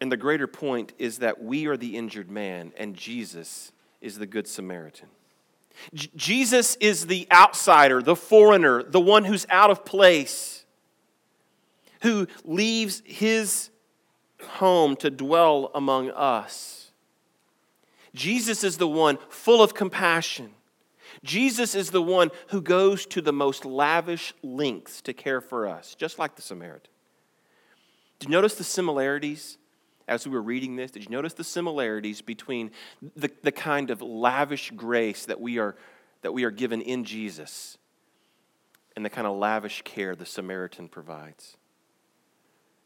And 0.00 0.12
the 0.12 0.16
greater 0.16 0.46
point 0.46 0.92
is 0.98 1.18
that 1.18 1.42
we 1.42 1.66
are 1.66 1.76
the 1.76 1.96
injured 1.96 2.30
man, 2.30 2.72
and 2.76 2.94
Jesus 2.94 3.72
is 4.00 4.18
the 4.18 4.26
Good 4.26 4.46
Samaritan. 4.46 5.08
J- 5.92 6.10
Jesus 6.14 6.76
is 6.76 7.06
the 7.06 7.26
outsider, 7.32 8.00
the 8.00 8.16
foreigner, 8.16 8.82
the 8.82 9.00
one 9.00 9.24
who's 9.24 9.46
out 9.50 9.70
of 9.70 9.84
place, 9.84 10.64
who 12.02 12.28
leaves 12.44 13.02
his 13.04 13.70
home 14.42 14.94
to 14.96 15.10
dwell 15.10 15.70
among 15.74 16.10
us. 16.10 16.92
Jesus 18.14 18.62
is 18.62 18.78
the 18.78 18.88
one 18.88 19.18
full 19.28 19.62
of 19.62 19.74
compassion. 19.74 20.50
Jesus 21.24 21.74
is 21.74 21.90
the 21.90 22.02
one 22.02 22.30
who 22.48 22.60
goes 22.60 23.06
to 23.06 23.20
the 23.20 23.32
most 23.32 23.64
lavish 23.64 24.34
lengths 24.42 25.00
to 25.02 25.12
care 25.12 25.40
for 25.40 25.66
us, 25.66 25.94
just 25.94 26.18
like 26.18 26.36
the 26.36 26.42
Samaritan. 26.42 26.90
Did 28.18 28.28
you 28.28 28.32
notice 28.32 28.54
the 28.54 28.64
similarities 28.64 29.58
as 30.06 30.26
we 30.26 30.32
were 30.32 30.42
reading 30.42 30.76
this? 30.76 30.90
Did 30.90 31.04
you 31.04 31.10
notice 31.10 31.34
the 31.34 31.44
similarities 31.44 32.20
between 32.22 32.70
the, 33.16 33.30
the 33.42 33.52
kind 33.52 33.90
of 33.90 34.02
lavish 34.02 34.72
grace 34.74 35.26
that 35.26 35.40
we, 35.40 35.58
are, 35.58 35.76
that 36.22 36.32
we 36.32 36.44
are 36.44 36.50
given 36.50 36.80
in 36.80 37.04
Jesus 37.04 37.78
and 38.96 39.04
the 39.04 39.10
kind 39.10 39.26
of 39.26 39.36
lavish 39.36 39.82
care 39.82 40.16
the 40.16 40.26
Samaritan 40.26 40.88
provides? 40.88 41.56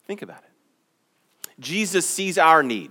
Think 0.07 0.23
about 0.23 0.43
it. 0.43 1.61
Jesus 1.61 2.07
sees 2.07 2.39
our 2.39 2.63
need. 2.63 2.91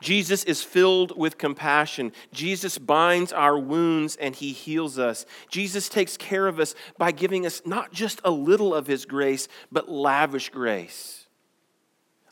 Jesus 0.00 0.44
is 0.44 0.62
filled 0.62 1.16
with 1.16 1.38
compassion. 1.38 2.12
Jesus 2.32 2.78
binds 2.78 3.32
our 3.32 3.58
wounds 3.58 4.16
and 4.16 4.34
he 4.34 4.52
heals 4.52 4.98
us. 4.98 5.26
Jesus 5.50 5.88
takes 5.88 6.16
care 6.16 6.46
of 6.46 6.60
us 6.60 6.74
by 6.98 7.12
giving 7.12 7.46
us 7.46 7.62
not 7.64 7.92
just 7.92 8.20
a 8.24 8.30
little 8.30 8.74
of 8.74 8.86
his 8.86 9.04
grace, 9.04 9.48
but 9.70 9.88
lavish 9.88 10.50
grace 10.50 11.24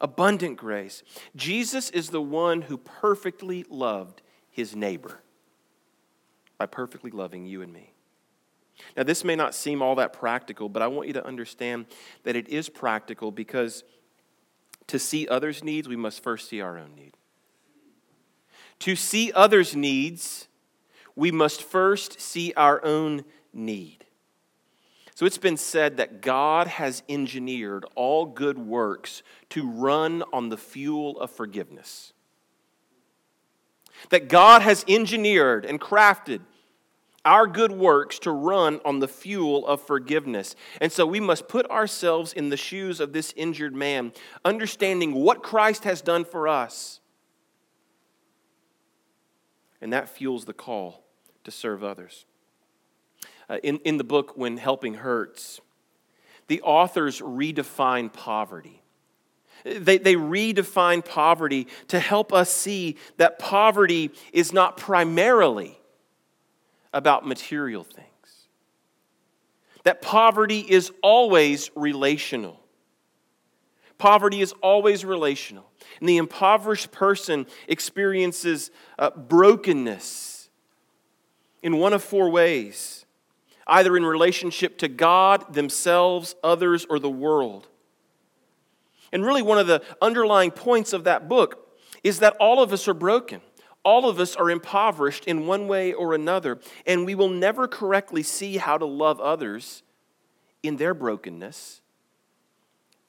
abundant 0.02 0.56
grace. 0.56 1.04
Jesus 1.34 1.88
is 1.90 2.10
the 2.10 2.20
one 2.20 2.62
who 2.62 2.76
perfectly 2.76 3.64
loved 3.70 4.20
his 4.50 4.76
neighbor 4.76 5.20
by 6.58 6.66
perfectly 6.66 7.10
loving 7.10 7.46
you 7.46 7.62
and 7.62 7.72
me. 7.72 7.94
Now, 8.96 9.04
this 9.04 9.22
may 9.22 9.36
not 9.36 9.54
seem 9.54 9.80
all 9.80 9.94
that 9.94 10.12
practical, 10.12 10.68
but 10.68 10.82
I 10.82 10.88
want 10.88 11.06
you 11.06 11.14
to 11.14 11.24
understand 11.24 11.86
that 12.24 12.34
it 12.34 12.48
is 12.48 12.68
practical 12.68 13.30
because 13.30 13.84
to 14.88 14.98
see 14.98 15.28
others' 15.28 15.62
needs, 15.62 15.88
we 15.88 15.96
must 15.96 16.22
first 16.22 16.48
see 16.48 16.60
our 16.60 16.76
own 16.76 16.96
need. 16.96 17.16
To 18.82 18.96
see 18.96 19.30
others' 19.32 19.76
needs, 19.76 20.48
we 21.14 21.30
must 21.30 21.62
first 21.62 22.20
see 22.20 22.52
our 22.56 22.84
own 22.84 23.24
need. 23.52 24.04
So 25.14 25.24
it's 25.24 25.38
been 25.38 25.56
said 25.56 25.98
that 25.98 26.20
God 26.20 26.66
has 26.66 27.04
engineered 27.08 27.86
all 27.94 28.26
good 28.26 28.58
works 28.58 29.22
to 29.50 29.70
run 29.70 30.24
on 30.32 30.48
the 30.48 30.56
fuel 30.56 31.20
of 31.20 31.30
forgiveness. 31.30 32.12
That 34.10 34.28
God 34.28 34.62
has 34.62 34.84
engineered 34.88 35.64
and 35.64 35.80
crafted 35.80 36.40
our 37.24 37.46
good 37.46 37.70
works 37.70 38.18
to 38.18 38.32
run 38.32 38.80
on 38.84 38.98
the 38.98 39.06
fuel 39.06 39.64
of 39.64 39.80
forgiveness. 39.80 40.56
And 40.80 40.90
so 40.90 41.06
we 41.06 41.20
must 41.20 41.46
put 41.46 41.70
ourselves 41.70 42.32
in 42.32 42.48
the 42.48 42.56
shoes 42.56 42.98
of 42.98 43.12
this 43.12 43.32
injured 43.36 43.76
man, 43.76 44.10
understanding 44.44 45.14
what 45.14 45.40
Christ 45.40 45.84
has 45.84 46.02
done 46.02 46.24
for 46.24 46.48
us. 46.48 46.98
And 49.82 49.92
that 49.92 50.08
fuels 50.08 50.46
the 50.46 50.52
call 50.54 51.04
to 51.44 51.50
serve 51.50 51.82
others. 51.82 52.24
Uh, 53.50 53.58
in, 53.62 53.78
in 53.80 53.98
the 53.98 54.04
book, 54.04 54.32
When 54.36 54.56
Helping 54.56 54.94
Hurts, 54.94 55.60
the 56.46 56.62
authors 56.62 57.20
redefine 57.20 58.12
poverty. 58.12 58.82
They, 59.64 59.98
they 59.98 60.14
redefine 60.14 61.04
poverty 61.04 61.66
to 61.88 61.98
help 61.98 62.32
us 62.32 62.52
see 62.52 62.96
that 63.16 63.38
poverty 63.38 64.10
is 64.32 64.52
not 64.52 64.76
primarily 64.76 65.78
about 66.92 67.26
material 67.26 67.84
things, 67.84 68.08
that 69.82 70.00
poverty 70.00 70.60
is 70.60 70.92
always 71.02 71.70
relational. 71.74 72.61
Poverty 74.02 74.40
is 74.40 74.52
always 74.62 75.04
relational. 75.04 75.70
And 76.00 76.08
the 76.08 76.16
impoverished 76.16 76.90
person 76.90 77.46
experiences 77.68 78.72
uh, 78.98 79.10
brokenness 79.10 80.50
in 81.62 81.76
one 81.76 81.92
of 81.92 82.02
four 82.02 82.28
ways 82.28 83.06
either 83.64 83.96
in 83.96 84.04
relationship 84.04 84.76
to 84.78 84.88
God, 84.88 85.54
themselves, 85.54 86.34
others, 86.42 86.84
or 86.90 86.98
the 86.98 87.08
world. 87.08 87.68
And 89.12 89.24
really, 89.24 89.40
one 89.40 89.58
of 89.58 89.68
the 89.68 89.84
underlying 90.02 90.50
points 90.50 90.92
of 90.92 91.04
that 91.04 91.28
book 91.28 91.72
is 92.02 92.18
that 92.18 92.36
all 92.40 92.60
of 92.60 92.72
us 92.72 92.88
are 92.88 92.94
broken. 92.94 93.40
All 93.84 94.08
of 94.08 94.18
us 94.18 94.34
are 94.34 94.50
impoverished 94.50 95.26
in 95.26 95.46
one 95.46 95.68
way 95.68 95.92
or 95.92 96.12
another, 96.12 96.58
and 96.88 97.06
we 97.06 97.14
will 97.14 97.28
never 97.28 97.68
correctly 97.68 98.24
see 98.24 98.56
how 98.56 98.78
to 98.78 98.84
love 98.84 99.20
others 99.20 99.84
in 100.60 100.76
their 100.76 100.92
brokenness 100.92 101.81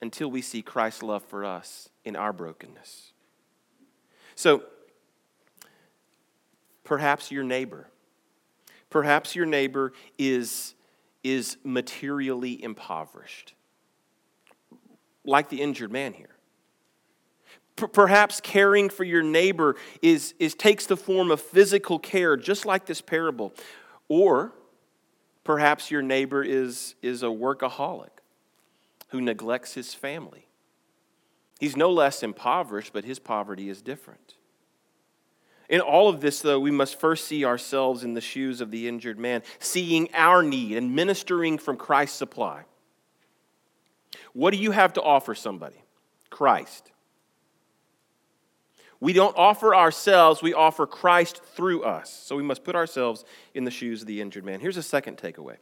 until 0.04 0.30
we 0.30 0.44
see 0.44 0.62
Christ's 0.62 1.02
love 1.02 1.24
for 1.24 1.44
us 1.44 1.90
in 2.06 2.16
our 2.16 2.32
brokenness. 2.32 3.14
So, 4.36 4.64
perhaps 6.84 7.32
your 7.32 7.44
neighbor 7.44 7.88
Perhaps 8.94 9.36
your 9.36 9.48
neighbor 9.48 9.92
is, 10.20 10.76
is 11.24 11.58
materially 11.64 12.64
impoverished, 12.64 13.56
like 15.26 15.50
the 15.50 15.64
injured 15.64 15.92
man 15.92 16.14
here. 16.14 16.36
Perhaps 17.76 18.40
caring 18.40 18.92
for 18.92 19.04
your 19.04 19.24
neighbor 19.24 19.78
is, 20.04 20.36
is, 20.38 20.54
takes 20.54 20.86
the 20.86 20.96
form 20.96 21.32
of 21.32 21.42
physical 21.42 21.98
care, 21.98 22.38
just 22.38 22.68
like 22.68 22.86
this 22.86 23.02
parable. 23.02 23.52
Or 24.10 24.54
perhaps 25.44 25.90
your 25.90 26.04
neighbor 26.04 26.44
is, 26.44 26.94
is 27.02 27.24
a 27.24 27.34
workaholic 27.34 28.13
who 29.14 29.22
neglects 29.22 29.76
his 29.76 29.94
family. 29.94 30.48
He's 31.60 31.78
no 31.78 31.92
less 31.92 32.24
impoverished, 32.24 32.92
but 32.94 33.06
his 33.06 33.20
poverty 33.20 33.70
is 33.70 33.84
different. 33.84 34.34
In 35.70 35.82
all 35.82 36.10
of 36.10 36.20
this, 36.20 36.42
though, 36.42 36.60
we 36.60 36.72
must 36.72 37.00
first 37.00 37.28
see 37.28 37.46
ourselves 37.46 38.04
in 38.04 38.16
the 38.16 38.22
shoes 38.22 38.60
of 38.60 38.72
the 38.72 38.88
injured 38.88 39.20
man, 39.20 39.44
seeing 39.60 40.10
our 40.16 40.42
need 40.42 40.76
and 40.78 40.96
ministering 40.96 41.60
from 41.60 41.78
Christ's 41.78 42.18
supply. 42.18 42.64
What 44.34 44.52
do 44.52 44.58
you 44.58 44.72
have 44.72 44.94
to 44.94 45.02
offer 45.04 45.36
somebody? 45.36 45.84
Christ. 46.32 46.92
We 49.00 49.14
don't 49.14 49.38
offer 49.38 49.76
ourselves, 49.76 50.42
we 50.42 50.56
offer 50.56 50.88
Christ 50.88 51.44
through 51.56 51.84
us. 51.84 52.12
So 52.12 52.36
we 52.36 52.42
must 52.42 52.64
put 52.64 52.76
ourselves 52.76 53.26
in 53.54 53.64
the 53.64 53.72
shoes 53.72 54.02
of 54.02 54.08
the 54.08 54.22
injured 54.22 54.44
man. 54.44 54.60
Here's 54.60 54.78
a 54.78 54.82
second 54.84 55.18
takeaway 55.18 55.58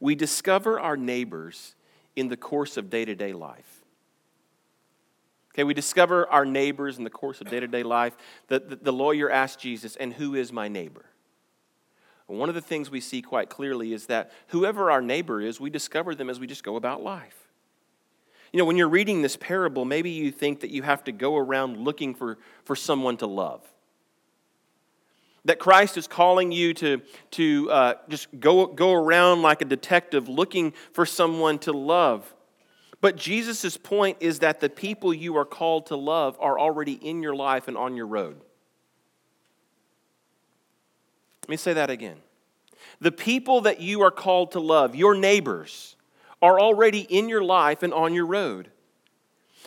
we 0.00 0.14
discover 0.14 0.80
our 0.80 0.96
neighbors 0.96 1.74
in 2.16 2.28
the 2.28 2.36
course 2.36 2.76
of 2.76 2.90
day 2.90 3.04
to 3.04 3.14
day 3.14 3.32
life. 3.32 3.82
Okay, 5.54 5.64
we 5.64 5.74
discover 5.74 6.26
our 6.28 6.46
neighbors 6.46 6.96
in 6.96 7.04
the 7.04 7.10
course 7.10 7.40
of 7.40 7.50
day 7.50 7.60
to 7.60 7.66
day 7.66 7.82
life. 7.82 8.16
The, 8.48 8.60
the, 8.60 8.76
the, 8.76 8.92
lawyer 8.92 9.30
asked 9.30 9.60
Jesus, 9.60 9.96
And 9.96 10.14
who 10.14 10.34
is 10.34 10.52
my 10.52 10.68
neighbor? 10.68 11.04
One 12.26 12.48
of 12.48 12.54
the 12.54 12.62
things 12.62 12.90
we 12.90 13.00
see 13.00 13.20
quite 13.20 13.50
clearly 13.50 13.92
is 13.92 14.06
that 14.06 14.32
whoever 14.48 14.90
our 14.90 15.02
neighbor 15.02 15.42
is, 15.42 15.60
we 15.60 15.68
discover 15.68 16.14
them 16.14 16.30
as 16.30 16.40
we 16.40 16.46
just 16.46 16.64
go 16.64 16.76
about 16.76 17.02
life. 17.02 17.36
You 18.52 18.58
know, 18.58 18.64
when 18.64 18.76
you're 18.76 18.88
reading 18.88 19.20
this 19.22 19.36
parable, 19.36 19.84
maybe 19.84 20.10
you 20.10 20.30
think 20.30 20.60
that 20.60 20.70
you 20.70 20.82
have 20.82 21.04
to 21.04 21.12
go 21.12 21.36
around 21.36 21.78
looking 21.78 22.14
for, 22.14 22.38
for 22.64 22.76
someone 22.76 23.18
to 23.18 23.26
love. 23.26 23.66
That 25.44 25.58
Christ 25.58 25.96
is 25.96 26.06
calling 26.06 26.52
you 26.52 26.72
to, 26.74 27.02
to 27.32 27.70
uh, 27.70 27.94
just 28.08 28.28
go, 28.38 28.66
go 28.66 28.92
around 28.92 29.42
like 29.42 29.60
a 29.60 29.64
detective 29.64 30.28
looking 30.28 30.72
for 30.92 31.04
someone 31.04 31.58
to 31.60 31.72
love. 31.72 32.32
But 33.00 33.16
Jesus' 33.16 33.76
point 33.76 34.18
is 34.20 34.38
that 34.38 34.60
the 34.60 34.70
people 34.70 35.12
you 35.12 35.36
are 35.36 35.44
called 35.44 35.86
to 35.86 35.96
love 35.96 36.36
are 36.40 36.58
already 36.58 36.92
in 36.92 37.22
your 37.22 37.34
life 37.34 37.66
and 37.66 37.76
on 37.76 37.96
your 37.96 38.06
road. 38.06 38.40
Let 41.42 41.48
me 41.48 41.56
say 41.56 41.72
that 41.72 41.90
again. 41.90 42.18
The 43.00 43.10
people 43.10 43.62
that 43.62 43.80
you 43.80 44.02
are 44.02 44.12
called 44.12 44.52
to 44.52 44.60
love, 44.60 44.94
your 44.94 45.16
neighbors, 45.16 45.96
are 46.40 46.60
already 46.60 47.00
in 47.00 47.28
your 47.28 47.42
life 47.42 47.82
and 47.82 47.92
on 47.92 48.14
your 48.14 48.26
road. 48.26 48.70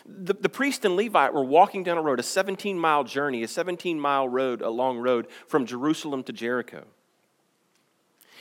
The, 0.05 0.33
the 0.33 0.49
priest 0.49 0.85
and 0.85 0.95
Levite 0.95 1.33
were 1.33 1.43
walking 1.43 1.83
down 1.83 1.97
a 1.97 2.01
road, 2.01 2.19
a 2.19 2.23
17 2.23 2.77
mile 2.77 3.03
journey, 3.03 3.43
a 3.43 3.47
17 3.47 3.99
mile 3.99 4.29
road, 4.29 4.61
a 4.61 4.69
long 4.69 4.99
road 4.99 5.27
from 5.47 5.65
Jerusalem 5.65 6.23
to 6.23 6.33
Jericho. 6.33 6.85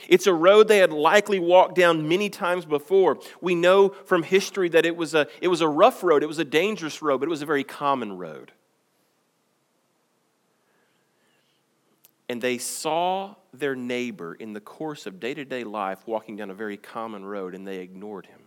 It's 0.07 0.27
a 0.27 0.33
road 0.33 0.67
they 0.67 0.77
had 0.77 0.93
likely 0.93 1.39
walked 1.39 1.75
down 1.75 2.07
many 2.07 2.29
times 2.29 2.65
before. 2.65 3.17
We 3.41 3.55
know 3.55 3.89
from 3.89 4.21
history 4.21 4.69
that 4.69 4.85
it 4.85 4.95
was 4.95 5.15
a, 5.15 5.27
it 5.41 5.47
was 5.47 5.61
a 5.61 5.67
rough 5.67 6.03
road, 6.03 6.21
it 6.21 6.27
was 6.27 6.37
a 6.37 6.45
dangerous 6.45 7.01
road, 7.01 7.19
but 7.19 7.27
it 7.27 7.31
was 7.31 7.41
a 7.41 7.47
very 7.47 7.63
common 7.63 8.17
road. 8.17 8.51
and 12.29 12.41
they 12.41 12.57
saw 12.57 13.35
their 13.53 13.75
neighbor 13.75 14.33
in 14.33 14.53
the 14.53 14.59
course 14.59 15.05
of 15.05 15.19
day 15.19 15.33
to 15.33 15.45
day 15.45 15.63
life 15.63 16.05
walking 16.07 16.35
down 16.35 16.49
a 16.49 16.53
very 16.53 16.77
common 16.77 17.23
road 17.23 17.53
and 17.53 17.67
they 17.67 17.77
ignored 17.77 18.25
him. 18.25 18.41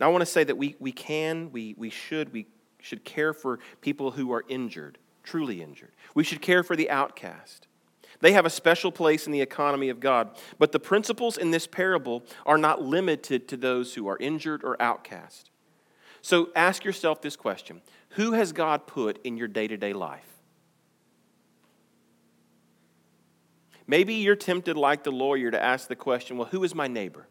Now, 0.00 0.06
I 0.06 0.08
want 0.08 0.22
to 0.22 0.26
say 0.26 0.44
that 0.44 0.56
we, 0.56 0.76
we 0.80 0.92
can, 0.92 1.52
we, 1.52 1.74
we 1.76 1.90
should, 1.90 2.32
we 2.32 2.46
should 2.80 3.04
care 3.04 3.34
for 3.34 3.60
people 3.82 4.12
who 4.12 4.32
are 4.32 4.44
injured, 4.48 4.98
truly 5.22 5.62
injured. 5.62 5.92
We 6.14 6.24
should 6.24 6.40
care 6.40 6.62
for 6.62 6.74
the 6.74 6.90
outcast. 6.90 7.66
They 8.20 8.32
have 8.32 8.46
a 8.46 8.50
special 8.50 8.90
place 8.90 9.26
in 9.26 9.32
the 9.32 9.42
economy 9.42 9.90
of 9.90 10.00
God. 10.00 10.36
But 10.58 10.72
the 10.72 10.80
principles 10.80 11.36
in 11.36 11.50
this 11.50 11.66
parable 11.66 12.24
are 12.46 12.58
not 12.58 12.82
limited 12.82 13.46
to 13.48 13.56
those 13.56 13.94
who 13.94 14.08
are 14.08 14.16
injured 14.18 14.64
or 14.64 14.80
outcast. 14.80 15.50
So 16.22 16.48
ask 16.56 16.84
yourself 16.84 17.22
this 17.22 17.36
question 17.36 17.82
Who 18.10 18.32
has 18.32 18.52
God 18.52 18.86
put 18.86 19.24
in 19.24 19.36
your 19.36 19.48
day 19.48 19.68
to 19.68 19.76
day 19.76 19.92
life? 19.92 20.26
Maybe 23.86 24.14
you're 24.14 24.36
tempted, 24.36 24.76
like 24.76 25.02
the 25.02 25.10
lawyer, 25.10 25.50
to 25.50 25.62
ask 25.62 25.88
the 25.88 25.96
question 25.96 26.38
well, 26.38 26.48
who 26.50 26.62
is 26.62 26.74
my 26.74 26.86
neighbor? 26.86 27.26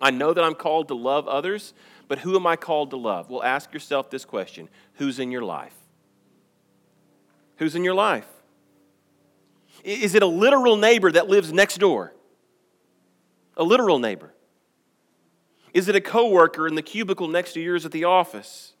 I 0.00 0.10
know 0.10 0.32
that 0.32 0.42
I'm 0.42 0.54
called 0.54 0.88
to 0.88 0.94
love 0.94 1.28
others, 1.28 1.72
but 2.08 2.18
who 2.18 2.36
am 2.36 2.46
I 2.46 2.56
called 2.56 2.90
to 2.90 2.96
love? 2.96 3.30
Well, 3.30 3.42
ask 3.42 3.72
yourself 3.72 4.10
this 4.10 4.24
question 4.24 4.68
Who's 4.94 5.18
in 5.18 5.30
your 5.30 5.42
life? 5.42 5.74
Who's 7.56 7.74
in 7.74 7.84
your 7.84 7.94
life? 7.94 8.26
Is 9.82 10.14
it 10.14 10.22
a 10.22 10.26
literal 10.26 10.76
neighbor 10.76 11.12
that 11.12 11.28
lives 11.28 11.52
next 11.52 11.78
door? 11.78 12.14
A 13.56 13.62
literal 13.62 13.98
neighbor? 13.98 14.32
Is 15.72 15.88
it 15.88 15.96
a 15.96 16.00
coworker 16.00 16.66
in 16.66 16.74
the 16.74 16.82
cubicle 16.82 17.28
next 17.28 17.52
to 17.54 17.60
yours 17.60 17.84
at 17.84 17.92
the 17.92 18.04
office? 18.04 18.72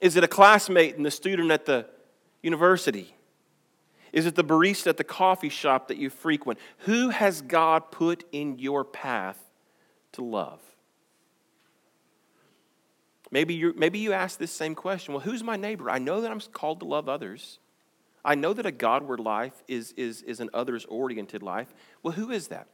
Is 0.00 0.16
it 0.16 0.24
a 0.24 0.28
classmate 0.28 0.96
and 0.96 1.06
the 1.06 1.10
student 1.10 1.50
at 1.50 1.66
the 1.66 1.86
university? 2.42 3.14
Is 4.12 4.26
it 4.26 4.34
the 4.34 4.44
barista 4.44 4.88
at 4.88 4.98
the 4.98 5.04
coffee 5.04 5.48
shop 5.48 5.88
that 5.88 5.96
you 5.96 6.10
frequent? 6.10 6.58
Who 6.80 7.08
has 7.08 7.40
God 7.40 7.90
put 7.90 8.24
in 8.30 8.58
your 8.58 8.84
path 8.84 9.38
to 10.12 10.22
love? 10.22 10.60
Maybe, 13.30 13.54
you 13.54 13.72
maybe 13.74 13.98
you 13.98 14.12
ask 14.12 14.38
this 14.38 14.52
same 14.52 14.74
question 14.74 15.14
Well, 15.14 15.22
who's 15.22 15.42
my 15.42 15.56
neighbor? 15.56 15.90
I 15.90 15.98
know 15.98 16.20
that 16.20 16.30
I'm 16.30 16.40
called 16.40 16.80
to 16.80 16.86
love 16.86 17.08
others. 17.08 17.58
I 18.24 18.34
know 18.34 18.52
that 18.52 18.66
a 18.66 18.70
Godward 18.70 19.18
life 19.18 19.64
is, 19.66 19.92
is, 19.96 20.22
is 20.22 20.38
an 20.40 20.50
others 20.54 20.84
oriented 20.84 21.42
life. 21.42 21.74
Well, 22.02 22.12
who 22.12 22.30
is 22.30 22.48
that? 22.48 22.68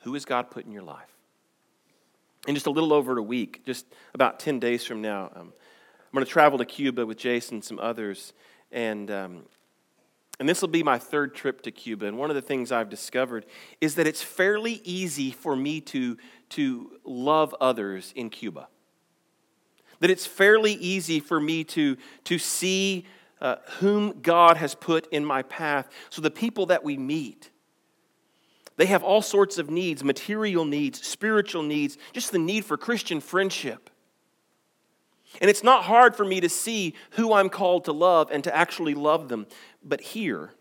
Who 0.00 0.14
has 0.14 0.24
God 0.24 0.50
put 0.50 0.64
in 0.64 0.72
your 0.72 0.82
life? 0.82 1.14
In 2.46 2.54
just 2.54 2.66
a 2.66 2.70
little 2.70 2.94
over 2.94 3.18
a 3.18 3.22
week, 3.22 3.66
just 3.66 3.84
about 4.14 4.40
10 4.40 4.60
days 4.60 4.84
from 4.84 5.02
now, 5.02 5.30
um, 5.34 5.52
I'm 5.52 6.14
going 6.14 6.24
to 6.24 6.30
travel 6.30 6.56
to 6.58 6.64
Cuba 6.64 7.04
with 7.04 7.18
Jason 7.18 7.56
and 7.56 7.64
some 7.64 7.78
others. 7.78 8.32
And 8.72 9.10
um, 9.10 9.42
and 10.38 10.48
this 10.48 10.60
will 10.60 10.68
be 10.68 10.82
my 10.82 10.98
third 10.98 11.34
trip 11.34 11.62
to 11.62 11.70
Cuba. 11.70 12.06
And 12.06 12.16
one 12.16 12.30
of 12.30 12.36
the 12.36 12.42
things 12.42 12.70
I've 12.70 12.88
discovered 12.88 13.44
is 13.80 13.96
that 13.96 14.06
it's 14.06 14.22
fairly 14.22 14.80
easy 14.84 15.32
for 15.32 15.56
me 15.56 15.80
to, 15.82 16.16
to 16.50 16.92
love 17.04 17.54
others 17.60 18.12
in 18.14 18.30
Cuba. 18.30 18.68
That 20.00 20.10
it's 20.10 20.26
fairly 20.26 20.74
easy 20.74 21.18
for 21.18 21.40
me 21.40 21.64
to, 21.64 21.96
to 22.24 22.38
see 22.38 23.04
uh, 23.40 23.56
whom 23.78 24.20
God 24.20 24.56
has 24.56 24.76
put 24.76 25.08
in 25.12 25.24
my 25.24 25.42
path. 25.42 25.88
So 26.08 26.22
the 26.22 26.30
people 26.30 26.66
that 26.66 26.84
we 26.84 26.96
meet, 26.96 27.50
they 28.76 28.86
have 28.86 29.02
all 29.02 29.22
sorts 29.22 29.58
of 29.58 29.70
needs 29.70 30.04
material 30.04 30.64
needs, 30.64 31.04
spiritual 31.04 31.64
needs, 31.64 31.98
just 32.12 32.30
the 32.30 32.38
need 32.38 32.64
for 32.64 32.76
Christian 32.76 33.20
friendship. 33.20 33.90
And 35.40 35.50
it's 35.50 35.62
not 35.62 35.84
hard 35.84 36.16
for 36.16 36.24
me 36.24 36.40
to 36.40 36.48
see 36.48 36.94
who 37.10 37.32
I'm 37.32 37.48
called 37.48 37.84
to 37.84 37.92
love 37.92 38.30
and 38.30 38.42
to 38.44 38.54
actually 38.54 38.94
love 38.94 39.28
them. 39.28 39.46
But 39.84 40.00
here, 40.00 40.52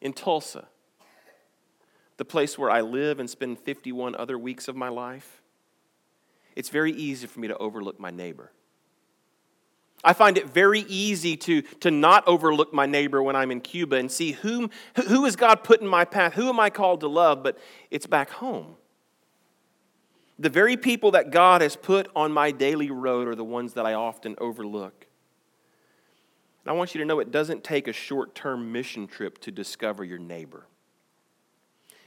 in 0.00 0.12
Tulsa, 0.12 0.66
the 2.16 2.24
place 2.24 2.58
where 2.58 2.70
I 2.70 2.80
live 2.80 3.20
and 3.20 3.28
spend 3.28 3.58
51 3.60 4.14
other 4.16 4.38
weeks 4.38 4.68
of 4.68 4.74
my 4.74 4.88
life, 4.88 5.42
it's 6.56 6.70
very 6.70 6.92
easy 6.92 7.26
for 7.26 7.38
me 7.40 7.48
to 7.48 7.56
overlook 7.58 8.00
my 8.00 8.10
neighbor. 8.10 8.50
I 10.04 10.12
find 10.12 10.38
it 10.38 10.48
very 10.48 10.80
easy 10.80 11.36
to, 11.38 11.62
to 11.62 11.90
not 11.90 12.26
overlook 12.26 12.72
my 12.72 12.86
neighbor 12.86 13.22
when 13.22 13.34
I'm 13.34 13.50
in 13.50 13.60
Cuba 13.60 13.96
and 13.96 14.10
see 14.10 14.32
whom, 14.32 14.70
who 15.08 15.24
has 15.24 15.34
God 15.34 15.64
put 15.64 15.80
in 15.80 15.88
my 15.88 16.04
path? 16.04 16.34
Who 16.34 16.48
am 16.48 16.60
I 16.60 16.70
called 16.70 17.00
to 17.00 17.08
love? 17.08 17.42
But 17.42 17.58
it's 17.90 18.06
back 18.06 18.30
home. 18.30 18.76
The 20.38 20.50
very 20.50 20.76
people 20.76 21.10
that 21.12 21.30
God 21.30 21.62
has 21.62 21.74
put 21.74 22.08
on 22.14 22.30
my 22.30 22.52
daily 22.52 22.90
road 22.90 23.26
are 23.26 23.34
the 23.34 23.44
ones 23.44 23.74
that 23.74 23.84
I 23.84 23.94
often 23.94 24.36
overlook. 24.38 25.06
And 26.64 26.70
I 26.70 26.76
want 26.76 26.94
you 26.94 27.00
to 27.00 27.04
know 27.04 27.18
it 27.18 27.32
doesn't 27.32 27.64
take 27.64 27.88
a 27.88 27.92
short 27.92 28.34
term 28.34 28.70
mission 28.70 29.08
trip 29.08 29.38
to 29.38 29.50
discover 29.50 30.04
your 30.04 30.18
neighbor. 30.18 30.66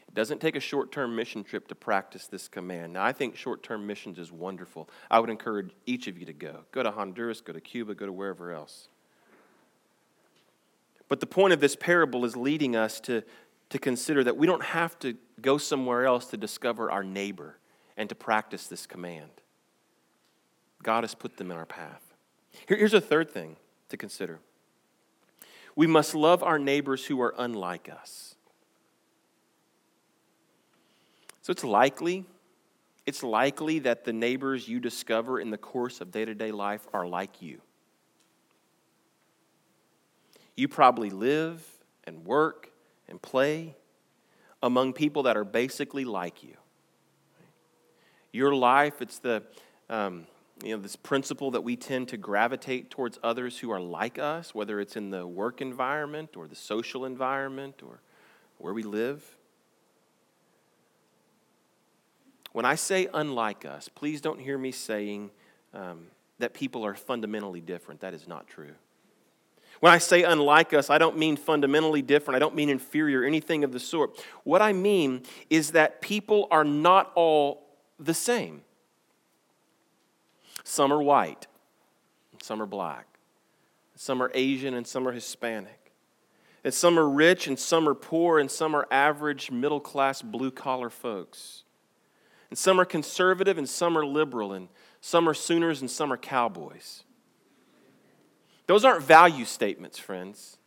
It 0.08 0.16
doesn't 0.16 0.40
take 0.40 0.56
a 0.56 0.62
short 0.62 0.94
term 0.94 1.16
mission 1.16 1.44
trip 1.44 1.68
to 1.68 1.76
practice 1.76 2.28
this 2.28 2.48
command. 2.48 2.94
Now, 2.94 3.04
I 3.04 3.12
think 3.12 3.36
short 3.36 3.64
term 3.64 3.86
missions 3.86 4.18
is 4.18 4.32
wonderful. 4.32 4.90
I 5.10 5.20
would 5.20 5.30
encourage 5.30 5.72
each 5.86 6.08
of 6.08 6.18
you 6.18 6.26
to 6.26 6.34
go. 6.34 6.62
Go 6.72 6.84
to 6.84 6.92
Honduras, 6.92 7.42
go 7.42 7.52
to 7.52 7.62
Cuba, 7.62 7.96
go 7.96 8.06
to 8.06 8.14
wherever 8.14 8.54
else. 8.54 8.88
But 11.10 11.20
the 11.20 11.28
point 11.28 11.52
of 11.52 11.60
this 11.60 11.76
parable 11.76 12.24
is 12.24 12.38
leading 12.38 12.78
us 12.78 13.02
to, 13.02 13.24
to 13.70 13.80
consider 13.80 14.24
that 14.24 14.38
we 14.38 14.48
don't 14.48 14.64
have 14.64 14.98
to 15.00 15.18
go 15.42 15.58
somewhere 15.58 16.06
else 16.06 16.28
to 16.28 16.38
discover 16.38 16.90
our 16.90 17.04
neighbor 17.04 17.58
and 18.02 18.10
to 18.10 18.16
practice 18.16 18.66
this 18.66 18.88
command. 18.88 19.30
God 20.82 21.04
has 21.04 21.14
put 21.14 21.38
them 21.38 21.52
in 21.52 21.58
our 21.58 21.68
path. 21.68 22.02
here's 22.68 22.96
a 22.96 23.00
third 23.00 23.30
thing 23.30 23.58
to 23.90 23.96
consider 23.96 24.40
we 25.76 25.86
must 25.86 26.16
love 26.16 26.42
our 26.42 26.58
neighbors 26.58 27.06
who 27.06 27.22
are 27.22 27.36
unlike 27.38 27.90
us. 27.90 28.36
So 31.44 31.52
it's 31.52 31.64
likely, 31.64 32.26
it's 33.06 33.22
likely 33.22 33.78
that 33.80 34.04
the 34.04 34.14
neighbors 34.14 34.68
you 34.68 34.80
discover 34.80 35.40
in 35.40 35.52
the 35.52 35.58
course 35.58 36.02
of 36.02 36.12
day 36.12 36.26
to 36.26 36.34
day 36.34 36.52
life 36.52 36.88
are 36.94 37.06
like 37.06 37.40
you. 37.40 37.62
You 40.56 40.68
probably 40.68 41.12
live 41.12 41.64
and 42.06 42.26
work 42.26 42.72
and 43.08 43.22
play 43.22 43.76
among 44.64 44.94
people 44.94 45.24
that 45.24 45.38
are 45.38 45.46
basically 45.46 46.04
like 46.04 46.42
you. 46.42 46.58
Your 48.32 48.56
life, 48.56 49.02
it's 49.02 49.20
the, 49.20 49.44
um, 49.90 50.26
you 50.64 50.76
know, 50.76 50.82
this 50.82 50.96
principle 50.96 51.52
that 51.52 51.62
we 51.62 51.76
tend 51.76 52.10
to 52.10 52.18
gravitate 52.18 52.90
towards 52.90 53.20
others 53.24 53.60
who 53.60 53.72
are 53.72 53.80
like 53.80 54.20
us, 54.20 54.56
whether 54.56 54.80
it's 54.80 54.96
in 54.96 55.10
the 55.10 55.28
work 55.28 55.62
environment 55.62 56.38
or 56.38 56.48
the 56.48 56.56
social 56.56 57.06
environment 57.06 57.82
or 57.84 58.00
where 58.58 58.74
we 58.74 58.84
live. 58.84 59.24
When 62.54 62.66
I 62.66 62.76
say 62.76 63.08
unlike 63.14 63.66
us, 63.66 63.90
please 63.90 64.22
don't 64.22 64.40
hear 64.40 64.58
me 64.58 64.72
saying 64.72 65.32
um, 65.74 66.08
that 66.40 66.54
people 66.54 66.86
are 66.86 66.96
fundamentally 66.96 67.62
different. 67.62 68.02
That 68.02 68.14
is 68.14 68.28
not 68.28 68.48
true. 68.48 68.74
When 69.80 69.92
I 69.92 69.98
say 69.98 70.24
unlike 70.24 70.74
us, 70.74 70.90
I 70.90 71.00
don't 71.00 71.18
mean 71.18 71.38
fundamentally 71.38 72.02
different. 72.02 72.36
I 72.36 72.40
don't 72.40 72.56
mean 72.56 72.70
inferior, 72.70 73.24
anything 73.24 73.64
of 73.64 73.72
the 73.72 73.80
sort. 73.80 74.24
What 74.44 74.62
I 74.62 74.74
mean 74.74 75.24
is 75.50 75.72
that 75.72 76.02
people 76.02 76.48
are 76.52 76.64
not 76.64 77.12
all 77.16 77.71
the 78.02 78.14
same. 78.14 78.64
Some 80.64 80.92
are 80.92 81.02
white, 81.02 81.48
some 82.42 82.62
are 82.62 82.66
black, 82.66 83.08
some 83.96 84.22
are 84.22 84.32
Asian, 84.34 84.74
and 84.74 84.86
some 84.86 85.08
are 85.08 85.12
Hispanic. 85.12 85.78
And 86.64 86.74
some 86.74 87.00
are 87.00 87.10
rich, 87.10 87.48
and 87.48 87.58
some 87.58 87.90
are 87.90 87.96
poor, 87.96 88.38
and 88.38 88.50
some 88.50 88.76
are 88.76 88.88
average, 88.92 89.50
middle 89.50 89.80
class, 89.80 90.22
blue 90.22 90.52
collar 90.52 90.90
folks. 90.90 91.64
and 92.52 92.58
some 92.58 92.80
are 92.80 92.86
conservative, 92.86 93.58
and 93.58 93.68
some 93.68 93.98
are 93.98 94.06
liberal, 94.06 94.52
and 94.52 94.68
some 95.00 95.28
are 95.28 95.34
Sooners, 95.34 95.82
and 95.82 95.90
some 95.90 96.12
are 96.12 96.18
Cowboys. 96.18 97.04
Those 98.68 98.86
aren't 98.86 99.04
value 99.04 99.46
statements, 99.46 99.98
friends. 99.98 100.58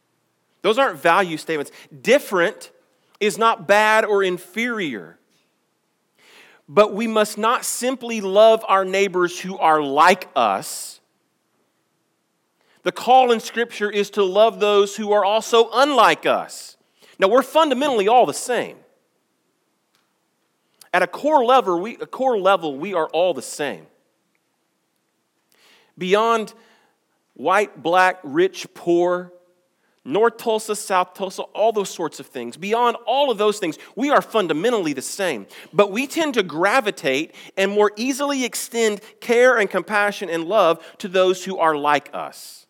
Those 0.63 0.79
aren't 0.79 0.99
value 0.99 1.37
statements. 1.37 1.71
Different 2.03 2.73
is 3.21 3.39
not 3.39 3.69
bad 3.69 4.05
or 4.05 4.23
inferior. 4.23 5.19
But 6.69 6.95
we 6.95 7.07
must 7.07 7.37
not 7.37 7.65
simply 7.65 8.21
love 8.21 8.65
our 8.69 8.85
neighbors 8.85 9.41
who 9.41 9.59
are 9.59 9.83
like 9.83 10.29
us. 10.35 11.01
The 12.83 12.93
call 12.93 13.33
in 13.33 13.41
Scripture 13.41 13.91
is 13.91 14.11
to 14.11 14.23
love 14.23 14.61
those 14.61 14.97
who 14.97 15.13
are 15.13 15.25
also 15.25 15.69
unlike 15.73 16.27
us. 16.27 16.77
Now, 17.19 17.29
we're 17.29 17.43
fundamentally 17.43 18.09
all 18.09 18.27
the 18.27 18.35
same. 18.35 18.77
At 20.93 21.03
a 21.03 21.07
core 21.07 21.45
level, 21.45 21.81
we, 21.81 21.97
a 21.97 22.07
core 22.07 22.39
level, 22.39 22.77
we 22.77 22.95
are 22.95 23.09
all 23.09 23.35
the 23.35 23.43
same. 23.43 23.87
Beyond 25.99 26.55
white, 27.35 27.83
black, 27.83 28.21
rich, 28.23 28.67
poor, 28.75 29.33
North 30.05 30.37
Tulsa, 30.37 30.77
South 30.77 31.15
Tulsa, 31.15 31.43
all 31.43 31.73
those 31.73 31.89
sorts 31.89 32.21
of 32.21 32.27
things. 32.27 32.59
Beyond 32.59 32.97
all 33.07 33.31
of 33.31 33.39
those 33.39 33.59
things, 33.59 33.79
we 33.97 34.11
are 34.11 34.21
fundamentally 34.21 34.93
the 34.93 35.01
same. 35.01 35.47
But 35.73 35.91
we 35.91 36.07
tend 36.07 36.35
to 36.35 36.43
gravitate 36.43 37.35
and 37.57 37.71
more 37.73 37.91
easily 37.97 38.45
extend 38.45 39.01
care 39.21 39.57
and 39.57 39.69
compassion 39.69 40.29
and 40.29 40.45
love 40.45 40.85
to 40.99 41.09
those 41.09 41.45
who 41.45 41.59
are 41.59 41.75
like 41.75 42.11
us. 42.13 42.67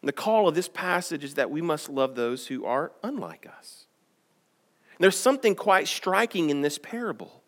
And 0.00 0.08
the 0.08 0.14
call 0.14 0.48
of 0.48 0.54
this 0.54 0.68
passage 0.68 1.22
is 1.22 1.34
that 1.34 1.50
we 1.50 1.60
must 1.60 1.90
love 1.90 2.14
those 2.14 2.46
who 2.46 2.64
are 2.64 2.92
unlike 3.02 3.46
us. 3.58 3.86
There's 4.98 5.18
something 5.18 5.54
quite 5.54 5.86
striking 5.86 6.48
in 6.48 6.62
this 6.62 6.78
parable. 6.78 7.42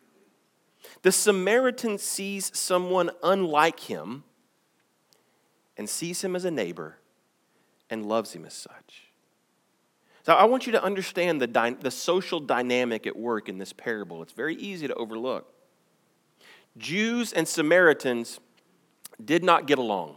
The 1.00 1.12
Samaritan 1.12 1.96
sees 1.96 2.50
someone 2.56 3.10
unlike 3.22 3.80
him 3.80 4.24
and 5.78 5.88
sees 5.88 6.22
him 6.22 6.36
as 6.36 6.44
a 6.44 6.50
neighbor 6.50 6.98
and 7.92 8.06
loves 8.06 8.32
him 8.32 8.46
as 8.46 8.54
such. 8.54 9.12
So 10.24 10.32
I 10.32 10.44
want 10.44 10.66
you 10.66 10.72
to 10.72 10.82
understand 10.82 11.42
the, 11.42 11.46
dy- 11.46 11.76
the 11.78 11.90
social 11.90 12.40
dynamic 12.40 13.06
at 13.06 13.14
work 13.14 13.50
in 13.50 13.58
this 13.58 13.74
parable. 13.74 14.22
It's 14.22 14.32
very 14.32 14.56
easy 14.56 14.88
to 14.88 14.94
overlook. 14.94 15.52
Jews 16.78 17.34
and 17.34 17.46
Samaritans 17.46 18.40
did 19.22 19.44
not 19.44 19.66
get 19.66 19.78
along. 19.78 20.16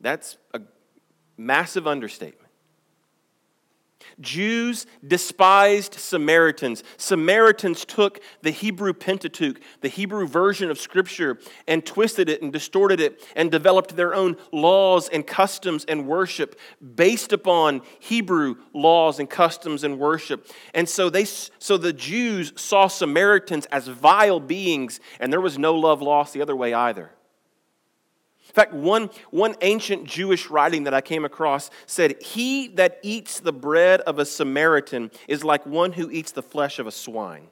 That's 0.00 0.36
a 0.52 0.60
massive 1.36 1.86
understatement. 1.86 2.41
Jews 4.20 4.86
despised 5.06 5.94
Samaritans. 5.94 6.82
Samaritans 6.96 7.84
took 7.84 8.20
the 8.42 8.50
Hebrew 8.50 8.92
Pentateuch, 8.92 9.60
the 9.80 9.88
Hebrew 9.88 10.26
version 10.26 10.70
of 10.70 10.78
Scripture, 10.78 11.38
and 11.66 11.84
twisted 11.84 12.28
it 12.28 12.42
and 12.42 12.52
distorted 12.52 13.00
it 13.00 13.26
and 13.36 13.50
developed 13.50 13.96
their 13.96 14.14
own 14.14 14.36
laws 14.52 15.08
and 15.08 15.26
customs 15.26 15.84
and 15.86 16.06
worship 16.06 16.58
based 16.94 17.32
upon 17.32 17.82
Hebrew 18.00 18.56
laws 18.72 19.18
and 19.18 19.28
customs 19.28 19.84
and 19.84 19.98
worship. 19.98 20.46
And 20.74 20.88
so, 20.88 21.10
they, 21.10 21.24
so 21.24 21.76
the 21.76 21.92
Jews 21.92 22.52
saw 22.56 22.88
Samaritans 22.88 23.66
as 23.66 23.88
vile 23.88 24.40
beings, 24.40 25.00
and 25.20 25.32
there 25.32 25.40
was 25.40 25.58
no 25.58 25.74
love 25.74 26.02
lost 26.02 26.32
the 26.32 26.42
other 26.42 26.56
way 26.56 26.74
either. 26.74 27.10
In 28.52 28.54
fact, 28.54 28.74
one, 28.74 29.08
one 29.30 29.56
ancient 29.62 30.04
Jewish 30.04 30.50
writing 30.50 30.84
that 30.84 30.92
I 30.92 31.00
came 31.00 31.24
across 31.24 31.70
said, 31.86 32.22
He 32.22 32.68
that 32.68 32.98
eats 33.02 33.40
the 33.40 33.52
bread 33.52 34.02
of 34.02 34.18
a 34.18 34.26
Samaritan 34.26 35.10
is 35.26 35.42
like 35.42 35.64
one 35.64 35.92
who 35.92 36.10
eats 36.10 36.32
the 36.32 36.42
flesh 36.42 36.78
of 36.78 36.86
a 36.86 36.90
swine. 36.90 37.48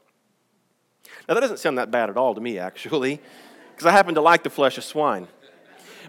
Now, 1.26 1.32
that 1.32 1.40
doesn't 1.40 1.58
sound 1.58 1.78
that 1.78 1.90
bad 1.90 2.10
at 2.10 2.18
all 2.18 2.34
to 2.34 2.40
me, 2.42 2.58
actually, 2.58 3.18
because 3.70 3.86
I 3.86 3.92
happen 3.92 4.14
to 4.16 4.20
like 4.20 4.42
the 4.42 4.50
flesh 4.50 4.76
of 4.76 4.84
swine. 4.84 5.26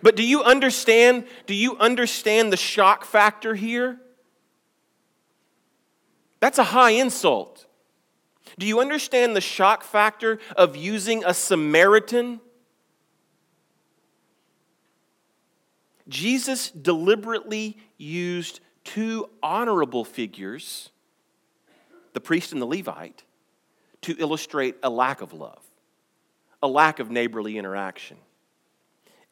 But 0.02 0.18
do 0.18 0.24
you 0.24 0.44
understand? 0.44 1.26
Do 1.46 1.56
you 1.56 1.78
understand 1.78 2.52
the 2.52 2.58
shock 2.58 3.06
factor 3.06 3.56
here? 3.56 3.98
That's 6.42 6.58
a 6.58 6.66
high 6.66 6.92
insult. 6.92 7.66
Do 8.60 8.66
you 8.68 8.82
understand 8.82 9.38
the 9.38 9.42
shock 9.42 9.84
factor 9.84 10.40
of 10.58 10.76
using 10.76 11.24
a 11.24 11.34
Samaritan? 11.34 12.42
Jesus 16.08 16.72
deliberately 16.72 17.78
used 17.98 18.60
two 18.84 19.30
honorable 19.42 20.04
figures, 20.04 20.90
the 22.14 22.22
priest 22.22 22.52
and 22.52 22.62
the 22.62 22.66
Levite, 22.66 23.24
to 24.02 24.16
illustrate 24.18 24.76
a 24.84 24.90
lack 24.90 25.22
of 25.22 25.34
love, 25.34 25.64
a 26.64 26.68
lack 26.68 27.00
of 27.00 27.12
neighborly 27.12 27.58
interaction, 27.58 28.18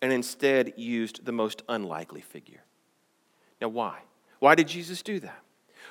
and 0.02 0.14
instead 0.14 0.74
used 0.78 1.26
the 1.26 1.32
most 1.32 1.64
unlikely 1.68 2.22
figure. 2.22 2.64
Now, 3.60 3.70
why? 3.70 4.00
Why 4.40 4.56
did 4.56 4.68
Jesus 4.68 5.02
do 5.02 5.20
that? 5.20 5.44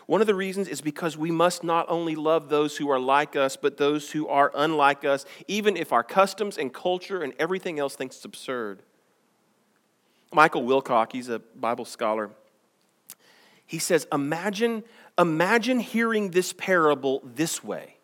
One 0.06 0.22
of 0.22 0.26
the 0.26 0.34
reasons 0.34 0.68
is 0.68 0.80
because 0.80 1.18
we 1.18 1.30
must 1.30 1.62
not 1.62 1.84
only 1.90 2.16
love 2.16 2.48
those 2.48 2.78
who 2.78 2.88
are 2.88 2.98
like 2.98 3.36
us, 3.36 3.56
but 3.56 3.76
those 3.76 4.10
who 4.12 4.26
are 4.26 4.50
unlike 4.54 5.04
us, 5.04 5.26
even 5.48 5.76
if 5.76 5.92
our 5.92 6.02
customs 6.02 6.56
and 6.56 6.72
culture 6.72 7.22
and 7.22 7.34
everything 7.38 7.78
else 7.78 7.94
thinks 7.94 8.16
it's 8.16 8.24
absurd. 8.24 8.82
Michael 10.32 10.62
Wilcock, 10.62 11.12
he's 11.12 11.28
a 11.28 11.38
Bible 11.38 11.84
scholar. 11.84 12.30
He 13.66 13.78
says, 13.78 14.06
Imagine, 14.12 14.84
imagine 15.18 15.80
hearing 15.80 16.30
this 16.30 16.52
parable 16.52 17.22
this 17.24 17.62
way. 17.62 17.96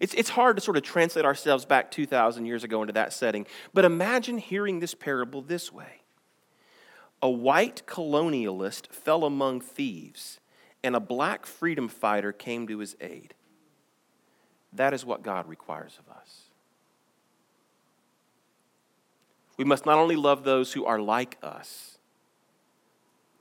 It's, 0.00 0.14
it's 0.14 0.30
hard 0.30 0.56
to 0.56 0.62
sort 0.62 0.76
of 0.76 0.82
translate 0.82 1.24
ourselves 1.24 1.64
back 1.64 1.90
2,000 1.90 2.44
years 2.44 2.64
ago 2.64 2.82
into 2.82 2.92
that 2.92 3.12
setting, 3.12 3.46
but 3.72 3.84
imagine 3.84 4.38
hearing 4.38 4.80
this 4.80 4.94
parable 4.94 5.40
this 5.40 5.72
way. 5.72 6.02
A 7.22 7.30
white 7.30 7.82
colonialist 7.86 8.88
fell 8.92 9.24
among 9.24 9.60
thieves, 9.60 10.38
and 10.84 10.94
a 10.94 11.00
black 11.00 11.46
freedom 11.46 11.88
fighter 11.88 12.30
came 12.32 12.66
to 12.66 12.78
his 12.78 12.94
aid. 13.00 13.34
That 14.72 14.92
is 14.92 15.04
what 15.04 15.22
God 15.22 15.48
requires 15.48 15.98
of 15.98 16.14
us. 16.14 16.45
We 19.56 19.64
must 19.64 19.86
not 19.86 19.98
only 19.98 20.16
love 20.16 20.44
those 20.44 20.72
who 20.72 20.84
are 20.84 21.00
like 21.00 21.38
us, 21.42 21.98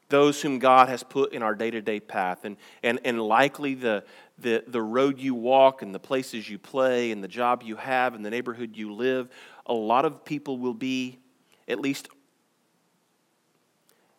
those 0.09 0.41
whom 0.41 0.59
God 0.59 0.87
has 0.87 1.03
put 1.03 1.33
in 1.33 1.41
our 1.41 1.55
day 1.55 1.71
to 1.71 1.81
day 1.81 1.99
path, 1.99 2.45
and, 2.45 2.57
and, 2.83 2.99
and 3.03 3.19
likely 3.19 3.73
the, 3.73 4.03
the, 4.37 4.63
the 4.67 4.81
road 4.81 5.19
you 5.19 5.33
walk, 5.33 5.81
and 5.81 5.93
the 5.93 5.99
places 5.99 6.49
you 6.49 6.57
play, 6.57 7.11
and 7.11 7.23
the 7.23 7.27
job 7.27 7.63
you 7.63 7.75
have, 7.75 8.13
and 8.13 8.25
the 8.25 8.29
neighborhood 8.29 8.75
you 8.75 8.93
live, 8.93 9.29
a 9.65 9.73
lot 9.73 10.05
of 10.05 10.23
people 10.23 10.57
will 10.57 10.73
be, 10.73 11.19
at 11.67 11.79
least, 11.79 12.07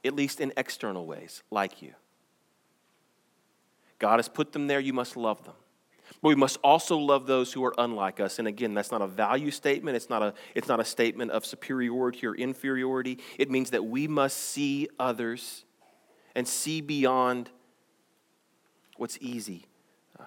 at 0.04 0.14
least 0.14 0.40
in 0.40 0.52
external 0.56 1.06
ways, 1.06 1.42
like 1.50 1.80
you. 1.80 1.94
God 3.98 4.18
has 4.18 4.28
put 4.28 4.52
them 4.52 4.66
there, 4.66 4.80
you 4.80 4.92
must 4.92 5.16
love 5.16 5.42
them. 5.44 5.54
But 6.22 6.28
we 6.30 6.34
must 6.34 6.58
also 6.64 6.96
love 6.96 7.26
those 7.26 7.52
who 7.52 7.64
are 7.64 7.74
unlike 7.78 8.20
us. 8.20 8.38
And 8.38 8.48
again, 8.48 8.74
that's 8.74 8.90
not 8.90 9.02
a 9.02 9.06
value 9.06 9.50
statement. 9.50 9.96
It's 9.96 10.08
not 10.08 10.22
a, 10.22 10.34
it's 10.54 10.68
not 10.68 10.80
a 10.80 10.84
statement 10.84 11.30
of 11.30 11.44
superiority 11.44 12.26
or 12.26 12.34
inferiority. 12.34 13.18
It 13.38 13.50
means 13.50 13.70
that 13.70 13.84
we 13.84 14.08
must 14.08 14.36
see 14.36 14.88
others 14.98 15.64
and 16.34 16.46
see 16.46 16.80
beyond 16.80 17.50
what's 18.96 19.18
easy, 19.20 19.66
uh, 20.18 20.24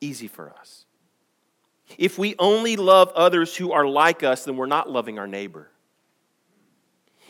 easy 0.00 0.28
for 0.28 0.50
us. 0.58 0.84
If 1.98 2.18
we 2.18 2.34
only 2.38 2.76
love 2.76 3.12
others 3.14 3.56
who 3.56 3.72
are 3.72 3.86
like 3.86 4.22
us, 4.22 4.44
then 4.44 4.56
we're 4.56 4.66
not 4.66 4.90
loving 4.90 5.18
our 5.18 5.26
neighbor. 5.26 5.70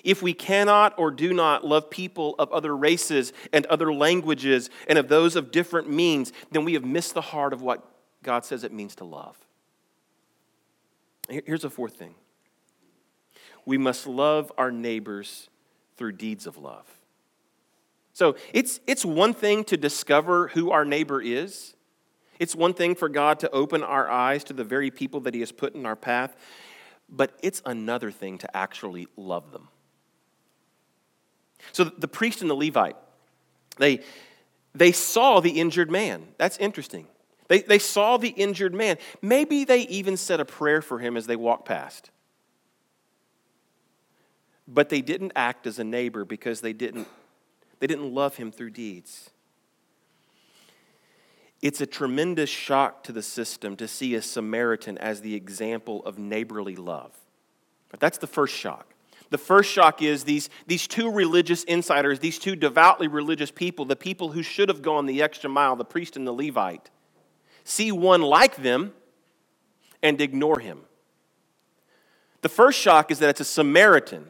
If 0.03 0.23
we 0.23 0.35
cannot 0.35 0.95
or 0.99 1.11
do 1.11 1.35
not 1.35 1.65
love 1.65 1.91
people 1.91 2.37
of 2.39 2.53
other 2.53 2.75
races 2.77 3.33
and 3.53 3.67
other 3.67 3.93
languages 3.93 4.71
and 4.87 4.99
of 4.99 5.09
those 5.09 5.35
of 5.35 5.51
different 5.51 5.91
means, 5.91 6.33
then 6.53 6.65
we 6.65 6.75
have 6.75 6.85
missed 6.85 7.15
the 7.15 7.21
heart 7.21 7.53
of 7.53 7.61
what 7.61 7.85
God 8.27 8.45
says 8.45 8.65
it 8.65 8.73
means 8.73 8.97
to 8.97 9.05
love. 9.05 9.39
Here's 11.29 11.65
a 11.65 11.71
fourth 11.71 11.95
thing 11.95 12.15
we 13.65 13.79
must 13.79 14.07
love 14.07 14.53
our 14.59 14.73
neighbors 14.73 15.49
through 15.97 16.13
deeds 16.13 16.47
of 16.47 16.59
love. 16.59 16.87
So 18.13 18.37
it's, 18.53 18.81
it's 18.87 19.05
one 19.05 19.33
thing 19.33 19.63
to 19.65 19.77
discover 19.77 20.49
who 20.49 20.71
our 20.73 20.85
neighbor 20.85 21.21
is. 21.21 21.75
It's 22.39 22.55
one 22.55 22.75
thing 22.75 22.97
for 22.97 23.09
God 23.09 23.39
to 23.41 23.51
open 23.51 23.83
our 23.83 24.11
eyes 24.11 24.43
to 24.45 24.53
the 24.53 24.65
very 24.65 24.91
people 24.91 25.21
that 25.21 25.35
He 25.35 25.41
has 25.41 25.53
put 25.53 25.75
in 25.75 25.87
our 25.87 25.97
path, 25.97 26.37
but 27.09 27.33
it's 27.43 27.63
another 27.65 28.11
thing 28.11 28.39
to 28.39 28.57
actually 28.57 29.07
love 29.17 29.53
them. 29.53 29.69
So 31.73 31.85
the 31.85 32.09
priest 32.09 32.41
and 32.41 32.51
the 32.51 32.57
Levite, 32.57 32.97
they, 33.79 34.01
they 34.75 34.93
saw 34.93 35.41
the 35.41 35.61
injured 35.61 35.91
man. 35.91 36.27
That's 36.39 36.59
interesting. 36.59 37.07
They, 37.49 37.61
they 37.63 37.79
saw 37.79 38.17
the 38.17 38.31
injured 38.31 38.75
man. 38.75 38.99
Maybe 39.23 39.65
they 39.65 39.83
even 39.83 40.17
said 40.17 40.41
a 40.41 40.45
prayer 40.45 40.83
for 40.83 40.99
him 40.99 41.17
as 41.17 41.27
they 41.27 41.37
walked 41.37 41.67
past. 41.67 42.11
But 44.67 44.89
they 44.89 45.01
didn't 45.01 45.33
act 45.37 45.67
as 45.67 45.79
a 45.79 45.85
neighbor 45.85 46.25
because 46.25 46.61
they 46.61 46.73
didn't, 46.73 47.07
they 47.79 47.87
didn't 47.87 48.13
love 48.13 48.37
him 48.37 48.51
through 48.51 48.71
deeds. 48.71 49.31
It's 51.63 51.81
a 51.81 51.87
tremendous 51.87 52.51
shock 52.51 53.05
to 53.05 53.13
the 53.13 53.23
system 53.23 53.77
to 53.77 53.89
see 53.89 54.15
a 54.15 54.23
Samaritan 54.23 54.99
as 54.99 55.21
the 55.21 55.35
example 55.35 56.05
of 56.05 56.19
neighborly 56.19 56.77
love. 56.77 57.17
But 57.89 58.01
that's 58.01 58.19
the 58.19 58.27
first 58.27 58.55
shock. 58.55 58.93
The 59.31 59.39
first 59.39 59.71
shock 59.71 60.03
is 60.03 60.25
these, 60.25 60.51
these 60.67 60.87
two 60.87 61.11
religious 61.11 61.65
insiders, 61.65 62.21
these 62.21 62.39
two 62.39 62.55
devoutly 62.55 63.09
religious 63.09 63.51
people, 63.51 63.85
the 63.85 63.97
people 63.97 64.33
who 64.33 64.43
should 64.43 64.69
have 64.69 64.83
gone 64.83 65.07
the 65.07 65.23
extra 65.23 65.51
mile, 65.51 65.75
the 65.77 65.85
priest 65.85 66.17
and 66.17 66.27
the 66.27 66.33
Levite, 66.33 66.91
see 67.67 67.91
one 67.91 68.23
like 68.23 68.57
them 68.57 68.93
and 70.03 70.21
ignore 70.21 70.61
him. 70.61 70.81
The 72.43 72.49
first 72.49 72.79
shock 72.79 73.11
is 73.11 73.19
that 73.19 73.29
it's 73.29 73.41
a 73.41 73.45
Samaritan 73.45 74.29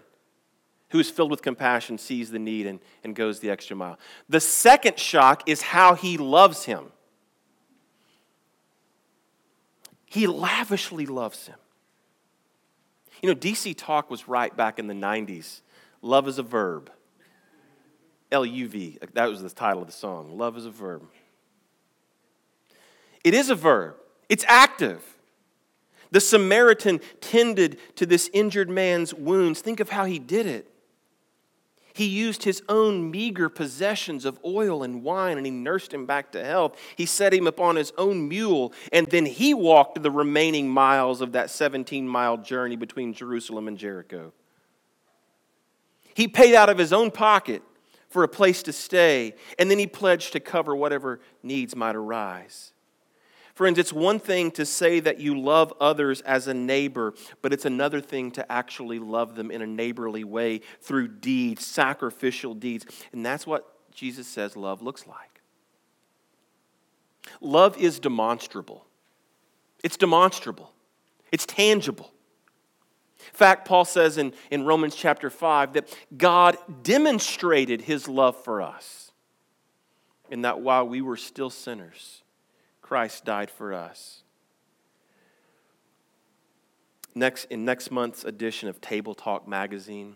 who 0.90 0.98
is 0.98 1.10
filled 1.10 1.30
with 1.30 1.42
compassion, 1.42 1.98
sees 1.98 2.30
the 2.30 2.38
need, 2.38 2.66
and, 2.66 2.80
and 3.04 3.14
goes 3.14 3.40
the 3.40 3.50
extra 3.50 3.76
mile. 3.76 3.98
The 4.28 4.40
second 4.40 4.98
shock 4.98 5.46
is 5.48 5.60
how 5.60 5.94
he 5.94 6.16
loves 6.16 6.64
him. 6.64 6.86
He 10.06 10.26
lavishly 10.26 11.04
loves 11.04 11.46
him. 11.46 11.56
You 13.22 13.28
know, 13.28 13.34
DC 13.34 13.74
Talk 13.76 14.10
was 14.10 14.28
right 14.28 14.56
back 14.56 14.78
in 14.78 14.86
the 14.86 14.94
90s. 14.94 15.60
Love 16.00 16.26
is 16.28 16.38
a 16.38 16.42
verb. 16.42 16.90
L 18.32 18.46
U 18.46 18.68
V. 18.68 18.98
That 19.12 19.28
was 19.28 19.42
the 19.42 19.50
title 19.50 19.82
of 19.82 19.88
the 19.88 19.92
song. 19.92 20.38
Love 20.38 20.56
is 20.56 20.64
a 20.64 20.70
verb. 20.70 21.02
It 23.26 23.34
is 23.34 23.50
a 23.50 23.56
verb, 23.56 23.96
it's 24.28 24.44
active. 24.46 25.02
The 26.12 26.20
Samaritan 26.20 27.00
tended 27.20 27.78
to 27.96 28.06
this 28.06 28.30
injured 28.32 28.70
man's 28.70 29.12
wounds. 29.12 29.60
Think 29.60 29.80
of 29.80 29.88
how 29.88 30.04
he 30.04 30.20
did 30.20 30.46
it. 30.46 30.70
He 31.92 32.04
used 32.06 32.44
his 32.44 32.62
own 32.68 33.10
meager 33.10 33.48
possessions 33.48 34.24
of 34.24 34.38
oil 34.44 34.84
and 34.84 35.02
wine 35.02 35.38
and 35.38 35.44
he 35.44 35.50
nursed 35.50 35.92
him 35.92 36.06
back 36.06 36.30
to 36.32 36.44
health. 36.44 36.78
He 36.94 37.04
set 37.04 37.34
him 37.34 37.48
upon 37.48 37.74
his 37.74 37.92
own 37.98 38.28
mule 38.28 38.72
and 38.92 39.08
then 39.08 39.26
he 39.26 39.54
walked 39.54 40.00
the 40.00 40.10
remaining 40.12 40.68
miles 40.68 41.20
of 41.20 41.32
that 41.32 41.50
17 41.50 42.06
mile 42.06 42.36
journey 42.36 42.76
between 42.76 43.12
Jerusalem 43.12 43.66
and 43.66 43.76
Jericho. 43.76 44.32
He 46.14 46.28
paid 46.28 46.54
out 46.54 46.68
of 46.68 46.78
his 46.78 46.92
own 46.92 47.10
pocket 47.10 47.62
for 48.08 48.22
a 48.22 48.28
place 48.28 48.62
to 48.62 48.72
stay 48.72 49.34
and 49.58 49.68
then 49.68 49.80
he 49.80 49.88
pledged 49.88 50.32
to 50.34 50.38
cover 50.38 50.76
whatever 50.76 51.18
needs 51.42 51.74
might 51.74 51.96
arise. 51.96 52.72
Friends, 53.56 53.78
it's 53.78 53.90
one 53.90 54.20
thing 54.20 54.50
to 54.50 54.66
say 54.66 55.00
that 55.00 55.18
you 55.18 55.40
love 55.40 55.72
others 55.80 56.20
as 56.20 56.46
a 56.46 56.52
neighbor, 56.52 57.14
but 57.40 57.54
it's 57.54 57.64
another 57.64 58.02
thing 58.02 58.30
to 58.32 58.52
actually 58.52 58.98
love 58.98 59.34
them 59.34 59.50
in 59.50 59.62
a 59.62 59.66
neighborly 59.66 60.24
way 60.24 60.60
through 60.82 61.08
deeds, 61.08 61.64
sacrificial 61.64 62.52
deeds. 62.52 62.84
And 63.12 63.24
that's 63.24 63.46
what 63.46 63.66
Jesus 63.94 64.28
says 64.28 64.58
love 64.58 64.82
looks 64.82 65.06
like. 65.06 65.40
Love 67.40 67.78
is 67.78 67.98
demonstrable, 67.98 68.84
it's 69.82 69.96
demonstrable, 69.96 70.74
it's 71.32 71.46
tangible. 71.46 72.12
In 73.18 73.32
fact, 73.38 73.66
Paul 73.66 73.86
says 73.86 74.18
in, 74.18 74.34
in 74.50 74.66
Romans 74.66 74.94
chapter 74.94 75.30
5 75.30 75.72
that 75.72 75.98
God 76.14 76.58
demonstrated 76.82 77.80
his 77.80 78.06
love 78.06 78.36
for 78.44 78.60
us, 78.60 79.12
in 80.30 80.42
that 80.42 80.60
while 80.60 80.86
we 80.86 81.00
were 81.00 81.16
still 81.16 81.48
sinners, 81.48 82.22
Christ 82.86 83.24
died 83.24 83.50
for 83.50 83.74
us. 83.74 84.22
Next, 87.16 87.46
in 87.46 87.64
next 87.64 87.90
month's 87.90 88.22
edition 88.22 88.68
of 88.68 88.80
Tabletalk 88.80 89.48
magazine, 89.48 90.14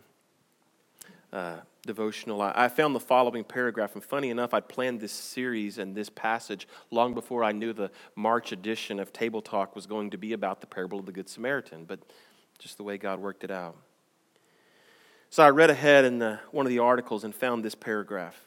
uh, 1.32 1.56
devotional, 1.84 2.40
I, 2.40 2.52
I 2.54 2.68
found 2.68 2.94
the 2.94 3.00
following 3.00 3.42
paragraph. 3.42 3.94
And 3.94 4.04
funny 4.04 4.30
enough, 4.30 4.54
I'd 4.54 4.68
planned 4.68 5.00
this 5.00 5.10
series 5.10 5.78
and 5.78 5.96
this 5.96 6.08
passage 6.08 6.68
long 6.92 7.12
before 7.12 7.42
I 7.42 7.50
knew 7.50 7.72
the 7.72 7.90
March 8.14 8.52
edition 8.52 9.00
of 9.00 9.12
Tabletalk 9.12 9.74
was 9.74 9.86
going 9.86 10.10
to 10.10 10.18
be 10.18 10.32
about 10.32 10.60
the 10.60 10.68
parable 10.68 11.00
of 11.00 11.06
the 11.06 11.12
Good 11.12 11.28
Samaritan, 11.28 11.86
but 11.86 11.98
just 12.60 12.76
the 12.76 12.84
way 12.84 12.98
God 12.98 13.18
worked 13.18 13.42
it 13.42 13.50
out. 13.50 13.76
So 15.28 15.42
I 15.42 15.50
read 15.50 15.70
ahead 15.70 16.04
in 16.04 16.20
the, 16.20 16.38
one 16.52 16.66
of 16.66 16.70
the 16.70 16.78
articles 16.78 17.24
and 17.24 17.34
found 17.34 17.64
this 17.64 17.74
paragraph. 17.74 18.46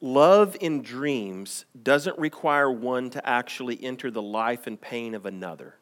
Love 0.00 0.56
in 0.60 0.80
dreams 0.80 1.64
doesn't 1.82 2.18
require 2.18 2.70
one 2.70 3.10
to 3.10 3.28
actually 3.28 3.82
enter 3.82 4.10
the 4.10 4.22
life 4.22 4.66
and 4.66 4.80
pain 4.80 5.14
of 5.14 5.26
another. 5.26 5.74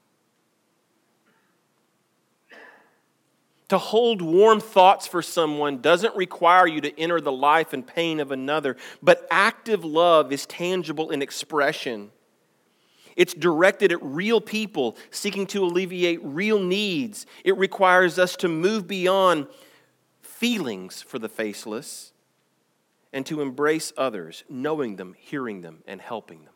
To 3.68 3.78
hold 3.78 4.22
warm 4.22 4.60
thoughts 4.60 5.06
for 5.06 5.20
someone 5.20 5.82
doesn't 5.82 6.14
require 6.14 6.66
you 6.66 6.80
to 6.82 6.98
enter 6.98 7.20
the 7.20 7.32
life 7.32 7.72
and 7.72 7.86
pain 7.86 8.20
of 8.20 8.30
another, 8.30 8.76
but 9.02 9.26
active 9.30 9.84
love 9.84 10.32
is 10.32 10.46
tangible 10.46 11.10
in 11.10 11.20
expression. 11.20 12.12
It's 13.16 13.34
directed 13.34 13.92
at 13.92 14.02
real 14.02 14.40
people 14.40 14.96
seeking 15.10 15.46
to 15.48 15.64
alleviate 15.64 16.20
real 16.22 16.60
needs. 16.60 17.26
It 17.44 17.56
requires 17.58 18.18
us 18.18 18.36
to 18.36 18.48
move 18.48 18.86
beyond 18.86 19.48
feelings 20.22 21.02
for 21.02 21.18
the 21.18 21.28
faceless 21.28 22.12
and 23.16 23.24
to 23.24 23.40
embrace 23.40 23.94
others, 23.96 24.44
knowing 24.46 24.96
them, 24.96 25.14
hearing 25.18 25.62
them, 25.62 25.82
and 25.86 26.02
helping 26.02 26.44
them. 26.44 26.52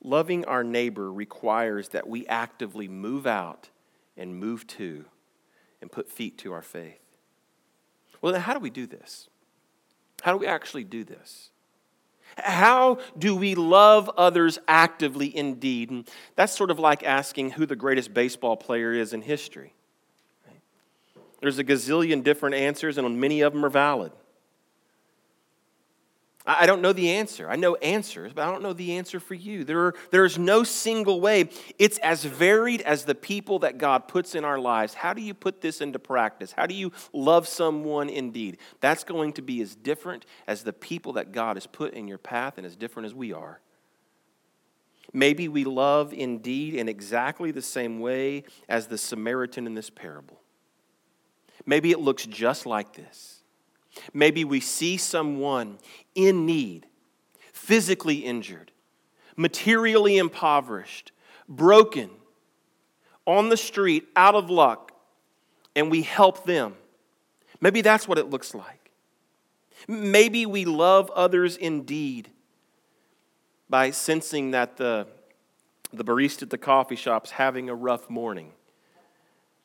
Loving 0.00 0.44
our 0.44 0.62
neighbor 0.62 1.12
requires 1.12 1.88
that 1.88 2.06
we 2.06 2.28
actively 2.28 2.86
move 2.86 3.26
out 3.26 3.70
and 4.16 4.36
move 4.36 4.68
to 4.68 5.04
and 5.82 5.90
put 5.90 6.08
feet 6.08 6.38
to 6.38 6.52
our 6.52 6.62
faith. 6.62 7.02
Well, 8.22 8.32
then, 8.32 8.42
how 8.42 8.54
do 8.54 8.60
we 8.60 8.70
do 8.70 8.86
this? 8.86 9.28
How 10.22 10.30
do 10.30 10.38
we 10.38 10.46
actually 10.46 10.84
do 10.84 11.02
this? 11.02 11.50
How 12.36 13.00
do 13.18 13.34
we 13.34 13.56
love 13.56 14.08
others 14.16 14.60
actively 14.68 15.36
indeed? 15.36 15.90
And 15.90 16.08
that's 16.36 16.56
sort 16.56 16.70
of 16.70 16.78
like 16.78 17.02
asking 17.02 17.50
who 17.50 17.66
the 17.66 17.74
greatest 17.74 18.14
baseball 18.14 18.56
player 18.56 18.92
is 18.92 19.12
in 19.12 19.22
history. 19.22 19.74
There's 21.40 21.58
a 21.58 21.64
gazillion 21.64 22.22
different 22.22 22.54
answers, 22.54 22.98
and 22.98 23.20
many 23.20 23.42
of 23.42 23.52
them 23.52 23.64
are 23.64 23.70
valid. 23.70 24.12
I 26.50 26.64
don't 26.64 26.80
know 26.80 26.94
the 26.94 27.10
answer. 27.10 27.50
I 27.50 27.56
know 27.56 27.74
answers, 27.76 28.32
but 28.32 28.48
I 28.48 28.50
don't 28.50 28.62
know 28.62 28.72
the 28.72 28.96
answer 28.96 29.20
for 29.20 29.34
you. 29.34 29.64
There, 29.64 29.80
are, 29.80 29.94
there 30.10 30.24
is 30.24 30.38
no 30.38 30.64
single 30.64 31.20
way. 31.20 31.50
It's 31.78 31.98
as 31.98 32.24
varied 32.24 32.80
as 32.80 33.04
the 33.04 33.14
people 33.14 33.58
that 33.58 33.76
God 33.76 34.08
puts 34.08 34.34
in 34.34 34.46
our 34.46 34.58
lives. 34.58 34.94
How 34.94 35.12
do 35.12 35.20
you 35.20 35.34
put 35.34 35.60
this 35.60 35.82
into 35.82 35.98
practice? 35.98 36.52
How 36.52 36.64
do 36.64 36.74
you 36.74 36.90
love 37.12 37.46
someone 37.46 38.08
indeed? 38.08 38.56
That's 38.80 39.04
going 39.04 39.34
to 39.34 39.42
be 39.42 39.60
as 39.60 39.74
different 39.74 40.24
as 40.46 40.62
the 40.62 40.72
people 40.72 41.12
that 41.14 41.32
God 41.32 41.56
has 41.56 41.66
put 41.66 41.92
in 41.92 42.08
your 42.08 42.16
path 42.16 42.54
and 42.56 42.66
as 42.66 42.76
different 42.76 43.04
as 43.04 43.14
we 43.14 43.34
are. 43.34 43.60
Maybe 45.12 45.48
we 45.48 45.64
love 45.64 46.14
indeed 46.14 46.74
in 46.74 46.88
exactly 46.88 47.50
the 47.50 47.60
same 47.60 48.00
way 48.00 48.44
as 48.70 48.86
the 48.86 48.96
Samaritan 48.96 49.66
in 49.66 49.74
this 49.74 49.90
parable. 49.90 50.37
Maybe 51.66 51.90
it 51.90 52.00
looks 52.00 52.26
just 52.26 52.66
like 52.66 52.94
this. 52.94 53.42
Maybe 54.12 54.44
we 54.44 54.60
see 54.60 54.96
someone 54.96 55.78
in 56.14 56.46
need, 56.46 56.86
physically 57.52 58.18
injured, 58.18 58.72
materially 59.36 60.18
impoverished, 60.18 61.12
broken, 61.48 62.10
on 63.26 63.50
the 63.50 63.56
street, 63.56 64.08
out 64.16 64.34
of 64.34 64.48
luck, 64.48 64.92
and 65.76 65.90
we 65.90 66.02
help 66.02 66.44
them. 66.44 66.74
Maybe 67.60 67.82
that's 67.82 68.08
what 68.08 68.18
it 68.18 68.30
looks 68.30 68.54
like. 68.54 68.90
Maybe 69.86 70.46
we 70.46 70.64
love 70.64 71.10
others 71.10 71.56
indeed 71.56 72.30
by 73.68 73.90
sensing 73.90 74.52
that 74.52 74.76
the, 74.76 75.06
the 75.92 76.04
barista 76.04 76.42
at 76.42 76.50
the 76.50 76.58
coffee 76.58 76.96
shop's 76.96 77.32
having 77.32 77.68
a 77.68 77.74
rough 77.74 78.08
morning 78.08 78.52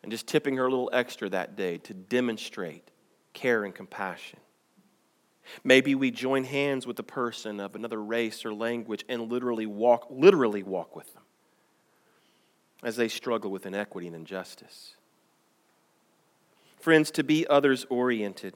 and 0.03 0.11
just 0.11 0.27
tipping 0.27 0.57
her 0.57 0.65
a 0.65 0.69
little 0.69 0.89
extra 0.93 1.29
that 1.29 1.55
day 1.55 1.77
to 1.79 1.93
demonstrate 1.93 2.91
care 3.33 3.63
and 3.63 3.73
compassion. 3.73 4.39
Maybe 5.63 5.95
we 5.95 6.11
join 6.11 6.43
hands 6.43 6.85
with 6.85 6.99
a 6.99 7.03
person 7.03 7.59
of 7.59 7.75
another 7.75 8.01
race 8.01 8.45
or 8.45 8.53
language 8.53 9.03
and 9.09 9.31
literally 9.31 9.65
walk, 9.65 10.07
literally 10.09 10.63
walk 10.63 10.95
with 10.95 11.11
them 11.13 11.23
as 12.83 12.95
they 12.95 13.07
struggle 13.07 13.49
with 13.49 13.65
inequity 13.65 14.07
and 14.07 14.15
injustice. 14.15 14.95
Friends, 16.79 17.11
to 17.11 17.23
be 17.23 17.47
others 17.47 17.85
oriented, 17.89 18.55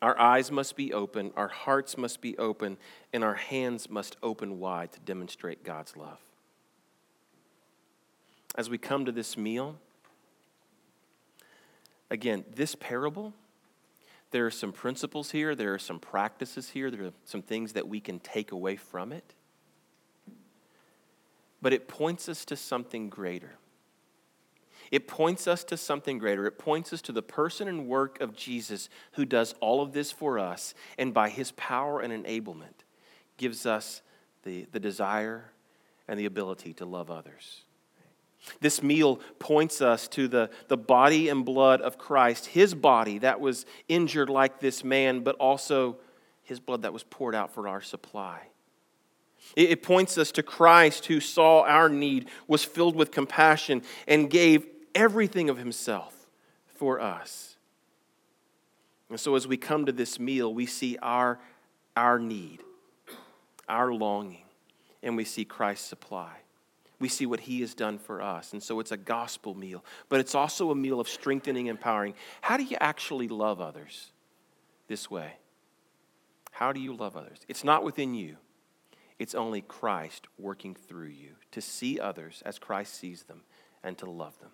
our 0.00 0.18
eyes 0.18 0.50
must 0.50 0.76
be 0.76 0.92
open, 0.92 1.32
our 1.36 1.48
hearts 1.48 1.98
must 1.98 2.20
be 2.20 2.38
open, 2.38 2.78
and 3.12 3.22
our 3.22 3.34
hands 3.34 3.90
must 3.90 4.16
open 4.22 4.58
wide 4.58 4.92
to 4.92 5.00
demonstrate 5.00 5.64
God's 5.64 5.96
love. 5.96 6.20
As 8.54 8.70
we 8.70 8.78
come 8.78 9.04
to 9.04 9.12
this 9.12 9.36
meal, 9.36 9.78
Again, 12.10 12.44
this 12.54 12.74
parable, 12.74 13.34
there 14.30 14.46
are 14.46 14.50
some 14.50 14.72
principles 14.72 15.30
here, 15.30 15.54
there 15.54 15.74
are 15.74 15.78
some 15.78 15.98
practices 15.98 16.70
here, 16.70 16.90
there 16.90 17.06
are 17.06 17.12
some 17.24 17.42
things 17.42 17.72
that 17.74 17.88
we 17.88 18.00
can 18.00 18.18
take 18.20 18.52
away 18.52 18.76
from 18.76 19.12
it. 19.12 19.34
But 21.60 21.72
it 21.72 21.88
points 21.88 22.28
us 22.28 22.44
to 22.46 22.56
something 22.56 23.08
greater. 23.08 23.56
It 24.90 25.06
points 25.06 25.46
us 25.46 25.64
to 25.64 25.76
something 25.76 26.18
greater. 26.18 26.46
It 26.46 26.58
points 26.58 26.92
us 26.92 27.02
to 27.02 27.12
the 27.12 27.22
person 27.22 27.68
and 27.68 27.86
work 27.86 28.20
of 28.20 28.34
Jesus 28.34 28.88
who 29.12 29.24
does 29.24 29.54
all 29.60 29.82
of 29.82 29.92
this 29.92 30.10
for 30.10 30.38
us, 30.38 30.72
and 30.96 31.12
by 31.12 31.28
his 31.28 31.52
power 31.52 32.00
and 32.00 32.12
enablement, 32.12 32.84
gives 33.36 33.66
us 33.66 34.02
the, 34.44 34.66
the 34.72 34.80
desire 34.80 35.52
and 36.06 36.18
the 36.18 36.24
ability 36.24 36.72
to 36.74 36.86
love 36.86 37.10
others. 37.10 37.62
This 38.60 38.82
meal 38.82 39.20
points 39.38 39.80
us 39.80 40.08
to 40.08 40.28
the, 40.28 40.50
the 40.68 40.76
body 40.76 41.28
and 41.28 41.44
blood 41.44 41.80
of 41.80 41.98
Christ, 41.98 42.46
his 42.46 42.74
body 42.74 43.18
that 43.18 43.40
was 43.40 43.66
injured 43.88 44.30
like 44.30 44.60
this 44.60 44.84
man, 44.84 45.20
but 45.20 45.36
also 45.36 45.96
his 46.42 46.60
blood 46.60 46.82
that 46.82 46.92
was 46.92 47.02
poured 47.04 47.34
out 47.34 47.52
for 47.52 47.68
our 47.68 47.80
supply. 47.80 48.40
It, 49.56 49.70
it 49.70 49.82
points 49.82 50.18
us 50.18 50.32
to 50.32 50.42
Christ 50.42 51.06
who 51.06 51.20
saw 51.20 51.62
our 51.62 51.88
need, 51.88 52.28
was 52.46 52.64
filled 52.64 52.96
with 52.96 53.10
compassion, 53.10 53.82
and 54.06 54.30
gave 54.30 54.66
everything 54.94 55.50
of 55.50 55.58
himself 55.58 56.26
for 56.76 57.00
us. 57.00 57.56
And 59.10 59.18
so 59.18 59.34
as 59.34 59.46
we 59.46 59.56
come 59.56 59.86
to 59.86 59.92
this 59.92 60.20
meal, 60.20 60.52
we 60.52 60.66
see 60.66 60.98
our, 61.00 61.38
our 61.96 62.18
need, 62.18 62.60
our 63.68 63.92
longing, 63.92 64.44
and 65.02 65.16
we 65.16 65.24
see 65.24 65.44
Christ's 65.44 65.86
supply 65.86 66.32
we 67.00 67.08
see 67.08 67.26
what 67.26 67.40
he 67.40 67.60
has 67.60 67.74
done 67.74 67.98
for 67.98 68.20
us. 68.20 68.52
And 68.52 68.62
so 68.62 68.80
it's 68.80 68.92
a 68.92 68.96
gospel 68.96 69.54
meal, 69.54 69.84
but 70.08 70.20
it's 70.20 70.34
also 70.34 70.70
a 70.70 70.74
meal 70.74 71.00
of 71.00 71.08
strengthening, 71.08 71.68
and 71.68 71.78
empowering. 71.78 72.14
How 72.40 72.56
do 72.56 72.64
you 72.64 72.76
actually 72.80 73.28
love 73.28 73.60
others 73.60 74.10
this 74.88 75.10
way? 75.10 75.34
How 76.50 76.72
do 76.72 76.80
you 76.80 76.94
love 76.94 77.16
others? 77.16 77.38
It's 77.46 77.62
not 77.62 77.84
within 77.84 78.14
you, 78.14 78.36
it's 79.18 79.34
only 79.34 79.60
Christ 79.60 80.26
working 80.38 80.74
through 80.74 81.08
you 81.08 81.30
to 81.52 81.60
see 81.60 82.00
others 82.00 82.42
as 82.44 82.58
Christ 82.58 82.94
sees 82.94 83.24
them 83.24 83.42
and 83.82 83.96
to 83.98 84.10
love 84.10 84.38
them. 84.40 84.50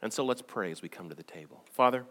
And 0.00 0.12
so 0.12 0.24
let's 0.24 0.42
pray 0.42 0.72
as 0.72 0.82
we 0.82 0.88
come 0.88 1.08
to 1.08 1.14
the 1.14 1.22
table. 1.22 1.62
Father, 1.70 2.04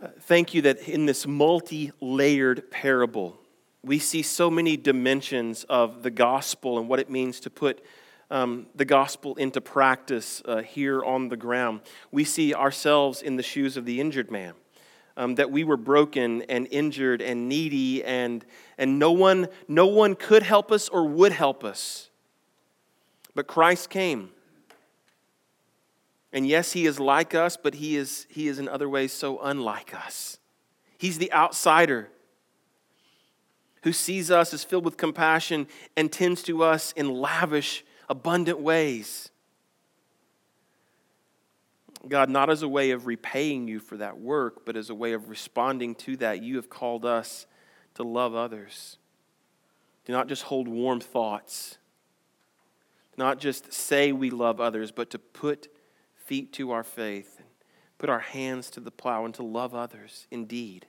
uh, 0.00 0.08
thank 0.20 0.52
you 0.52 0.60
that 0.62 0.86
in 0.86 1.06
this 1.06 1.26
multi 1.26 1.90
layered 2.02 2.70
parable, 2.70 3.38
we 3.86 4.00
see 4.00 4.20
so 4.20 4.50
many 4.50 4.76
dimensions 4.76 5.64
of 5.68 6.02
the 6.02 6.10
gospel 6.10 6.76
and 6.76 6.88
what 6.88 6.98
it 6.98 7.08
means 7.08 7.38
to 7.38 7.50
put 7.50 7.84
um, 8.32 8.66
the 8.74 8.84
gospel 8.84 9.36
into 9.36 9.60
practice 9.60 10.42
uh, 10.44 10.56
here 10.56 11.04
on 11.04 11.28
the 11.28 11.36
ground. 11.36 11.82
We 12.10 12.24
see 12.24 12.52
ourselves 12.52 13.22
in 13.22 13.36
the 13.36 13.44
shoes 13.44 13.76
of 13.76 13.84
the 13.84 14.00
injured 14.00 14.30
man. 14.30 14.54
Um, 15.18 15.36
that 15.36 15.50
we 15.50 15.64
were 15.64 15.78
broken 15.78 16.42
and 16.42 16.68
injured 16.70 17.22
and 17.22 17.48
needy, 17.48 18.04
and, 18.04 18.44
and 18.76 18.98
no, 18.98 19.12
one, 19.12 19.48
no 19.66 19.86
one 19.86 20.14
could 20.14 20.42
help 20.42 20.70
us 20.70 20.90
or 20.90 21.06
would 21.06 21.32
help 21.32 21.64
us. 21.64 22.10
But 23.34 23.46
Christ 23.46 23.88
came. 23.88 24.28
And 26.34 26.46
yes, 26.46 26.72
he 26.72 26.84
is 26.84 27.00
like 27.00 27.34
us, 27.34 27.56
but 27.56 27.76
he 27.76 27.96
is, 27.96 28.26
he 28.28 28.46
is 28.46 28.58
in 28.58 28.68
other 28.68 28.90
ways 28.90 29.10
so 29.10 29.38
unlike 29.38 29.94
us. 29.94 30.38
He's 30.98 31.16
the 31.16 31.32
outsider 31.32 32.10
who 33.82 33.92
sees 33.92 34.30
us 34.30 34.52
is 34.52 34.64
filled 34.64 34.84
with 34.84 34.96
compassion 34.96 35.66
and 35.96 36.10
tends 36.10 36.42
to 36.44 36.62
us 36.62 36.92
in 36.92 37.08
lavish, 37.08 37.84
abundant 38.08 38.60
ways. 38.60 39.30
God, 42.08 42.30
not 42.30 42.50
as 42.50 42.62
a 42.62 42.68
way 42.68 42.90
of 42.92 43.06
repaying 43.06 43.68
you 43.68 43.80
for 43.80 43.96
that 43.96 44.18
work, 44.18 44.64
but 44.64 44.76
as 44.76 44.90
a 44.90 44.94
way 44.94 45.12
of 45.12 45.28
responding 45.28 45.94
to 45.96 46.16
that, 46.18 46.42
you 46.42 46.56
have 46.56 46.70
called 46.70 47.04
us 47.04 47.46
to 47.94 48.02
love 48.02 48.34
others. 48.34 48.98
Do 50.04 50.12
not 50.12 50.28
just 50.28 50.44
hold 50.44 50.68
warm 50.68 51.00
thoughts, 51.00 51.78
Do 53.16 53.22
not 53.22 53.38
just 53.38 53.72
say 53.72 54.12
we 54.12 54.30
love 54.30 54.60
others, 54.60 54.92
but 54.92 55.10
to 55.10 55.18
put 55.18 55.68
feet 56.14 56.52
to 56.54 56.70
our 56.70 56.84
faith, 56.84 57.36
and 57.38 57.48
put 57.98 58.08
our 58.08 58.20
hands 58.20 58.70
to 58.70 58.80
the 58.80 58.90
plow, 58.90 59.24
and 59.24 59.34
to 59.34 59.42
love 59.42 59.74
others 59.74 60.26
indeed 60.30 60.86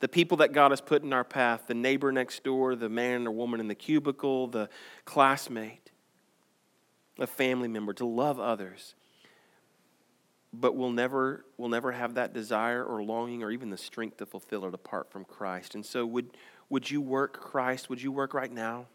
the 0.00 0.08
people 0.08 0.38
that 0.38 0.52
God 0.52 0.72
has 0.72 0.80
put 0.80 1.02
in 1.02 1.12
our 1.12 1.24
path 1.24 1.66
the 1.66 1.74
neighbor 1.74 2.12
next 2.12 2.44
door, 2.44 2.74
the 2.74 2.88
man 2.88 3.26
or 3.26 3.30
woman 3.30 3.60
in 3.60 3.68
the 3.68 3.74
cubicle, 3.74 4.46
the 4.46 4.68
classmate, 5.04 5.90
a 7.18 7.26
family 7.26 7.68
member, 7.68 7.92
to 7.94 8.04
love 8.04 8.38
others. 8.38 8.94
But 10.52 10.76
we'll 10.76 10.90
never, 10.90 11.44
we'll 11.56 11.68
never 11.68 11.92
have 11.92 12.14
that 12.14 12.32
desire 12.32 12.84
or 12.84 13.02
longing 13.02 13.42
or 13.42 13.50
even 13.50 13.70
the 13.70 13.76
strength 13.76 14.18
to 14.18 14.26
fulfill 14.26 14.64
it 14.66 14.74
apart 14.74 15.10
from 15.10 15.24
Christ. 15.24 15.74
And 15.74 15.84
so, 15.84 16.06
would, 16.06 16.30
would 16.68 16.90
you 16.90 17.00
work, 17.00 17.34
Christ? 17.34 17.90
Would 17.90 18.02
you 18.02 18.12
work 18.12 18.32
right 18.34 18.52
now 18.52 18.86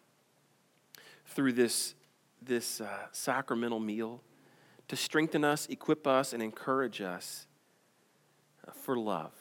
through 1.25 1.53
this, 1.53 1.93
this 2.41 2.81
uh, 2.81 2.87
sacramental 3.11 3.79
meal 3.79 4.21
to 4.87 4.95
strengthen 4.95 5.43
us, 5.43 5.67
equip 5.67 6.07
us, 6.07 6.33
and 6.33 6.41
encourage 6.41 7.01
us 7.01 7.47
uh, 8.67 8.71
for 8.71 8.97
love? 8.97 9.40